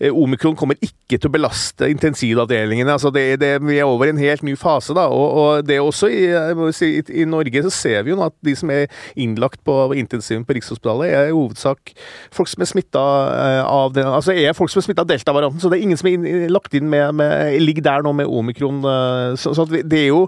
omikron 0.09 0.57
kommer 0.57 0.79
ikke 0.81 1.19
til 1.19 1.29
å 1.29 1.35
belaste 1.35 1.89
intensivavdelingene. 1.93 2.95
Altså 2.95 3.11
det, 3.13 3.25
det, 3.43 3.51
vi 3.67 3.77
er 3.77 3.89
over 3.89 4.09
i 4.09 4.15
en 4.15 4.23
helt 4.23 4.45
ny 4.47 4.55
fase, 4.57 4.95
da. 4.97 5.07
Og, 5.13 5.35
og 5.43 5.67
det 5.69 5.77
er 5.77 5.85
også 5.85 6.09
i, 6.09 6.23
si, 6.77 6.93
i, 7.05 7.27
Norge 7.29 7.65
så 7.67 7.73
ser 7.75 8.07
vi 8.07 8.15
jo 8.15 8.19
nå 8.19 8.31
at 8.31 8.37
de 8.47 8.55
som 8.57 8.73
er 8.73 8.89
innlagt 9.21 9.61
på 9.67 9.77
intensiven 9.99 10.47
på 10.49 10.57
Rikshospitalet, 10.57 11.13
er 11.13 11.29
i 11.29 11.37
hovedsak 11.37 11.93
folk 12.35 12.49
som 12.49 12.65
er 12.65 12.71
smitta 12.71 13.05
av 13.67 13.93
den, 13.97 14.09
altså 14.09 14.33
er 14.33 14.57
folk 14.57 14.73
som 14.73 14.81
er 14.81 14.89
smitta 14.89 15.05
av 15.05 15.13
delta-varianten. 15.13 15.61
Så 15.61 15.69
det 15.69 15.81
er 15.81 15.87
ingen 15.89 16.01
som 16.01 16.09
er 16.09 16.49
lagt 16.53 16.75
inn 16.79 16.89
med, 16.91 17.13
med 17.21 17.61
ligger 17.61 17.91
der 17.91 18.07
nå 18.07 18.15
med 18.17 18.31
omikron. 18.31 18.81
Så, 19.41 19.53
så 19.57 19.69
det 19.69 20.07
er 20.07 20.11
jo 20.11 20.25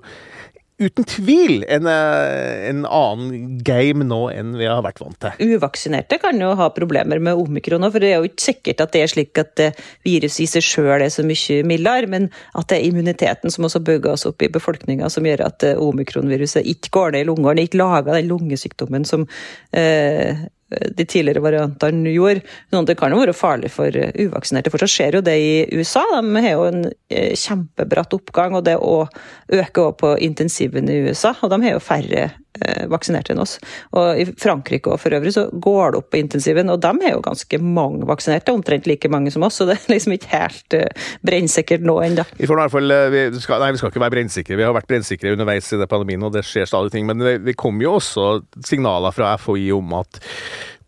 uten 0.83 1.07
tvil 1.09 1.65
en, 1.69 1.89
eh, 1.91 2.69
en, 2.69 2.85
annen 2.87 3.59
game 3.65 4.07
nå 4.07 4.21
enn 4.33 4.55
vi 4.59 4.69
har 4.69 4.83
vært 4.85 5.03
vant 5.03 5.19
til. 5.23 5.55
Uvaksinerte 5.57 6.19
kan 6.23 6.41
jo 6.41 6.53
ha 6.59 6.69
problemer 6.75 7.23
med 7.23 7.39
omikron 7.39 7.87
for 7.89 8.03
det 8.03 8.13
er 8.13 8.23
jo 8.23 8.31
ikke 8.31 8.47
sikkert 8.49 8.85
at 8.85 8.95
det 8.95 9.03
er 9.03 9.13
slik 9.13 9.43
at 9.43 9.63
eh, 9.63 9.83
viruset 10.07 10.45
i 10.45 10.49
seg 10.55 10.67
sjøl 10.67 11.05
er 11.05 11.13
så 11.13 11.25
mye 11.27 11.61
mildere, 11.69 12.11
men 12.11 12.31
at 12.59 12.69
det 12.71 12.81
er 12.81 12.89
immuniteten 12.89 13.53
som 13.53 13.69
også 13.69 13.83
bygger 13.85 14.17
oss 14.17 14.27
opp 14.29 14.43
i 14.43 14.51
befolkninga 14.53 15.11
som 15.13 15.27
gjør 15.29 15.47
at 15.49 15.69
eh, 15.69 15.79
omikronviruset 15.81 16.67
ikke 16.75 16.95
går 16.99 17.15
ned 17.17 17.27
i 17.27 17.31
lungene, 17.31 17.67
ikke 17.67 17.83
lager 17.83 18.17
den 18.17 18.31
lungesykdommen 18.31 19.07
som 19.09 19.29
eh, 19.77 20.47
de 20.97 21.07
tidligere 21.07 21.43
variantene 21.45 22.13
gjorde. 22.13 22.45
Sånn 22.73 22.89
det 22.89 22.97
kan 23.01 23.13
jo 23.15 23.23
være 23.23 23.37
farlig 23.37 23.73
for 23.75 23.95
eh, 23.97 24.13
uvaksinerte. 24.27 24.73
Fortsatt 24.73 24.93
skjer 24.93 25.19
jo 25.19 25.25
det 25.25 25.37
i 25.39 25.53
USA. 25.77 26.05
De 26.19 26.45
har 26.45 26.55
jo 26.57 26.69
en 26.69 26.87
eh, 27.13 27.33
kjempebratt 27.39 28.17
oppgang, 28.17 28.57
og 28.59 28.67
det 28.69 28.79
øker 28.79 29.89
også 29.89 29.99
på 30.03 30.15
intensiven 30.29 30.91
i 30.91 31.03
USA. 31.09 31.35
Og 31.43 31.53
de 31.53 31.61
har 31.65 31.77
jo 31.77 31.83
færre 31.83 32.25
eh, 32.29 32.85
vaksinerte 32.93 33.35
enn 33.35 33.43
oss. 33.43 33.59
Og 33.99 34.23
I 34.23 34.27
Frankrike 34.31 34.93
og 34.93 35.01
for 35.03 35.15
øvrig 35.17 35.35
så 35.37 35.49
går 35.53 35.95
det 35.95 36.03
opp 36.03 36.11
på 36.15 36.21
intensiven, 36.23 36.73
og 36.73 36.83
de 36.85 36.93
har 37.05 37.17
jo 37.17 37.25
ganske 37.25 37.63
mange 37.63 38.09
vaksinerte. 38.09 38.55
Omtrent 38.55 38.89
like 38.91 39.11
mange 39.13 39.33
som 39.35 39.47
oss, 39.47 39.61
så 39.61 39.69
det 39.69 39.79
er 39.79 39.95
liksom 39.95 40.17
ikke 40.17 40.33
helt 40.33 40.79
brennsikkert 41.27 41.85
nå 41.87 41.99
ennå. 42.07 42.27
Vi 42.39 42.49
vi 43.13 43.41
skal, 43.41 43.63
nei, 43.63 43.73
vi 43.75 43.81
skal 43.81 43.93
ikke 43.93 44.03
være 44.03 44.17
brennsikre. 44.17 44.59
Vi 44.59 44.67
har 44.67 44.75
vært 44.77 44.89
brennsikre 44.91 45.33
underveis 45.35 45.71
i 45.73 45.81
pandemien, 45.89 46.23
og 46.27 46.35
det 46.35 46.45
skjer 46.47 46.69
stadig 46.69 46.93
ting. 46.95 47.07
Men 47.09 47.23
det, 47.23 47.39
det 47.47 47.57
kommer 47.61 47.87
jo 47.87 47.97
også 47.99 48.29
signaler 48.67 49.15
fra 49.15 49.35
FHI 49.41 49.71
om 49.77 49.97
at 50.01 50.21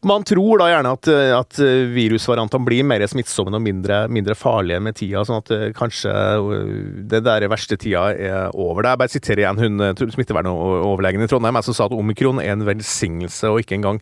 man 0.09 0.25
tror 0.27 0.61
da 0.61 0.69
gjerne 0.71 0.93
at, 0.97 1.09
at 1.39 1.59
virusvariantene 1.95 2.67
blir 2.67 2.87
mer 2.87 3.05
smittsomme 3.09 3.55
og 3.55 3.63
mindre, 3.65 4.05
mindre, 4.13 4.37
farlige 4.39 4.81
med 4.83 4.97
tida, 4.99 5.23
sånn 5.27 5.41
at 5.41 5.53
eh, 5.55 5.67
kanskje 5.77 6.13
eh, 6.13 6.65
det 7.11 7.23
der 7.27 7.47
verste 7.51 7.79
tida 7.81 8.07
er 8.13 8.55
over. 8.55 8.87
Er 8.87 9.01
bare 9.01 9.13
siterer 9.13 9.45
igjen 9.45 9.61
hun 9.63 9.85
eh, 9.85 10.05
smittevernoverlegen 10.15 11.25
i 11.25 11.29
Trondheim 11.31 11.61
som 11.65 11.77
sa 11.77 11.89
at 11.89 11.97
omikron 11.97 12.41
er 12.43 12.55
en 12.55 12.67
velsignelse, 12.67 13.51
og 13.51 13.63
ikke 13.63 13.79
engang 13.79 14.01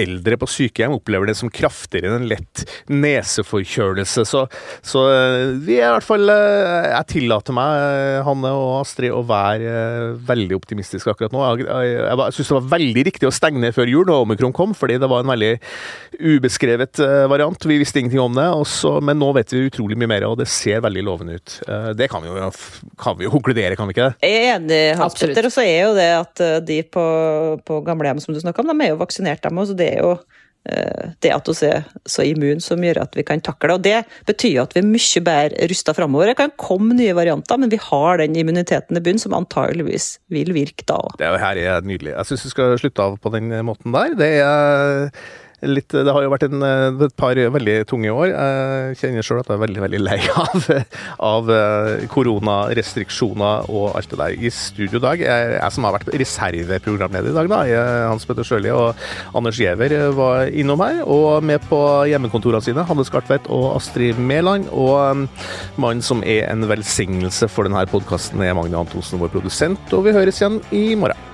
eldre 0.00 0.38
på 0.40 0.48
sykehjem 0.50 0.96
opplever 0.96 1.30
det 1.30 1.36
som 1.38 1.52
kraftigere 1.52 2.10
enn 2.10 2.22
en 2.22 2.30
lett 2.30 2.64
neseforkjølelse. 2.90 4.26
Så, 4.28 4.44
så 4.84 5.04
vi 5.64 5.78
er 5.78 5.90
i 5.90 5.94
hvert 5.94 6.06
fall 6.06 6.30
Jeg 6.30 7.06
tillater 7.12 7.54
meg, 7.56 8.22
Hanne 8.26 8.50
og 8.56 8.80
Astrid, 8.80 9.12
å 9.14 9.22
være 9.26 10.14
veldig 10.26 10.56
optimistisk 10.56 11.10
akkurat 11.12 11.34
nå. 11.34 11.44
Jeg, 11.44 11.68
jeg, 11.68 11.94
jeg 12.08 12.36
syns 12.38 12.50
det 12.50 12.58
var 12.58 12.70
veldig 12.74 13.06
riktig 13.10 13.28
å 13.28 13.34
stenge 13.34 13.62
ned 13.62 13.76
før 13.76 13.90
jul 13.90 14.08
da 14.08 14.18
omikron 14.22 14.54
kom, 14.56 14.74
fordi 14.76 14.98
det 15.00 15.10
var 15.10 15.24
en 15.24 15.32
veldig 15.34 15.43
veldig 15.44 15.60
ubeskrevet 16.20 16.98
eh, 16.98 17.26
variant. 17.28 17.66
Vi 17.66 17.78
visste 17.78 18.00
ingenting 18.00 18.20
om 18.20 18.34
det, 18.34 18.46
også, 18.48 19.00
men 19.04 19.18
nå 19.18 19.32
vet 19.34 19.52
vi 19.52 19.64
utrolig 19.68 19.98
mye 19.98 20.10
mer, 20.10 20.26
og 20.28 20.38
det 20.38 20.46
ser 20.50 20.82
veldig 20.84 21.02
lovende 21.04 21.38
ut. 21.38 21.56
Eh, 21.66 21.90
det 21.98 22.08
kan 22.12 22.22
vi 22.22 22.30
jo, 22.30 22.50
kan 23.00 23.18
vi 23.18 23.26
jo 23.26 23.32
konkludere, 23.34 23.76
kan 23.76 23.88
vi 23.88 23.96
ikke 23.96 24.08
det? 24.10 24.28
Jeg 24.28 24.44
er 24.44 24.56
enig, 24.56 24.82
Hans 25.00 25.18
Petter. 25.18 25.48
Og 25.48 25.54
så 25.54 25.66
er 25.66 25.80
jo 25.88 25.92
det 25.98 26.10
at 26.20 26.44
eh, 26.44 26.60
de 26.64 26.80
på, 26.86 27.04
på 27.66 27.82
gamlehjem 27.86 28.22
som 28.22 28.34
du 28.34 28.40
snakka 28.42 28.62
om, 28.62 28.72
de 28.72 28.86
er 28.86 28.94
jo 28.94 29.02
vaksinert, 29.02 29.42
dem 29.44 29.60
òg. 29.60 29.70
Så 29.70 29.78
det 29.78 29.90
er 29.96 30.04
jo 30.04 30.16
det 31.20 31.28
at 31.34 31.48
vi 31.50 31.68
er 31.68 31.82
så 32.08 32.24
immun 32.24 32.62
som 32.64 32.80
gjør 32.80 33.02
at 33.02 33.16
vi 33.18 33.24
kan 33.26 33.42
takle. 33.44 33.76
Og 33.76 33.82
Det 33.84 33.98
betyr 34.28 34.62
at 34.62 34.72
vi 34.72 34.80
er 34.80 34.88
mye 34.88 35.22
bedre 35.26 35.68
rusta 35.70 35.92
framover. 35.96 36.32
Det 36.32 36.38
kan 36.40 36.54
komme 36.60 36.96
nye 36.96 37.16
varianter, 37.16 37.60
men 37.60 37.72
vi 37.72 37.80
har 37.80 38.22
den 38.22 38.36
immuniteten 38.40 38.96
i 38.96 39.04
bunnen 39.04 39.20
som 39.20 39.36
antageligvis 39.36 40.14
vil 40.32 40.54
virke 40.56 40.86
da 40.88 40.96
òg. 41.04 41.18
Det 41.20 41.32
her 41.42 41.60
er 41.60 41.84
nydelig. 41.84 42.14
Jeg 42.14 42.30
syns 42.30 42.46
vi 42.48 42.54
skal 42.54 42.78
slutte 42.80 43.08
av 43.08 43.18
på 43.20 43.34
den 43.34 43.52
måten 43.66 43.92
der. 43.92 44.16
Det 44.18 44.30
er 44.40 45.10
litt 45.68 45.94
Det 45.94 46.12
har 46.12 46.24
jo 46.24 46.32
vært 46.32 46.46
en, 46.48 46.62
eh, 46.66 47.04
et 47.06 47.16
par 47.16 47.38
veldig 47.56 47.76
tunge 47.90 48.12
år. 48.12 48.28
Jeg 48.32 48.98
kjenner 49.00 49.26
sjøl 49.26 49.40
at 49.42 49.50
jeg 49.50 49.58
er 49.58 49.64
veldig, 49.64 49.82
veldig 49.84 50.00
lei 50.02 50.18
av, 50.44 50.68
av 51.30 51.50
eh, 51.54 52.06
koronarestriksjoner 52.12 53.70
og 53.72 53.98
alt 53.98 54.12
det 54.12 54.20
der. 54.20 54.36
I 54.38 54.52
studio 54.54 55.00
i 55.00 55.04
dag, 55.04 55.24
jeg, 55.24 55.50
jeg 55.58 55.76
som 55.76 55.88
har 55.88 55.96
vært 55.98 56.12
reserveprogramleder 56.24 57.32
i 57.32 57.36
dag, 57.38 57.50
da, 57.52 57.62
Hans 58.10 58.26
Petter 58.28 58.46
Sjøli 58.46 58.72
og 58.74 59.00
Anders 59.36 59.60
Giæver 59.60 59.96
var 60.16 60.48
innom 60.52 60.82
her. 60.84 61.02
Og 61.08 61.44
med 61.44 61.62
på 61.70 61.80
hjemmekontorene 62.10 62.64
sine, 62.64 62.86
Hanne 62.88 63.06
Skartvedt 63.06 63.50
og 63.52 63.74
Astrid 63.76 64.20
Mæland. 64.20 64.70
Og 64.72 64.94
um, 65.10 65.28
mannen 65.80 66.04
som 66.04 66.24
er 66.26 66.48
en 66.50 66.66
velsignelse 66.70 67.48
for 67.52 67.68
denne 67.68 67.86
podkasten, 67.90 68.42
er 68.44 68.56
Magne 68.56 68.80
Antonsen, 68.84 69.20
vår 69.22 69.32
produsent. 69.36 69.94
Og 69.96 70.08
vi 70.08 70.16
høres 70.16 70.42
igjen 70.42 70.60
i 70.74 70.86
morgen. 70.98 71.33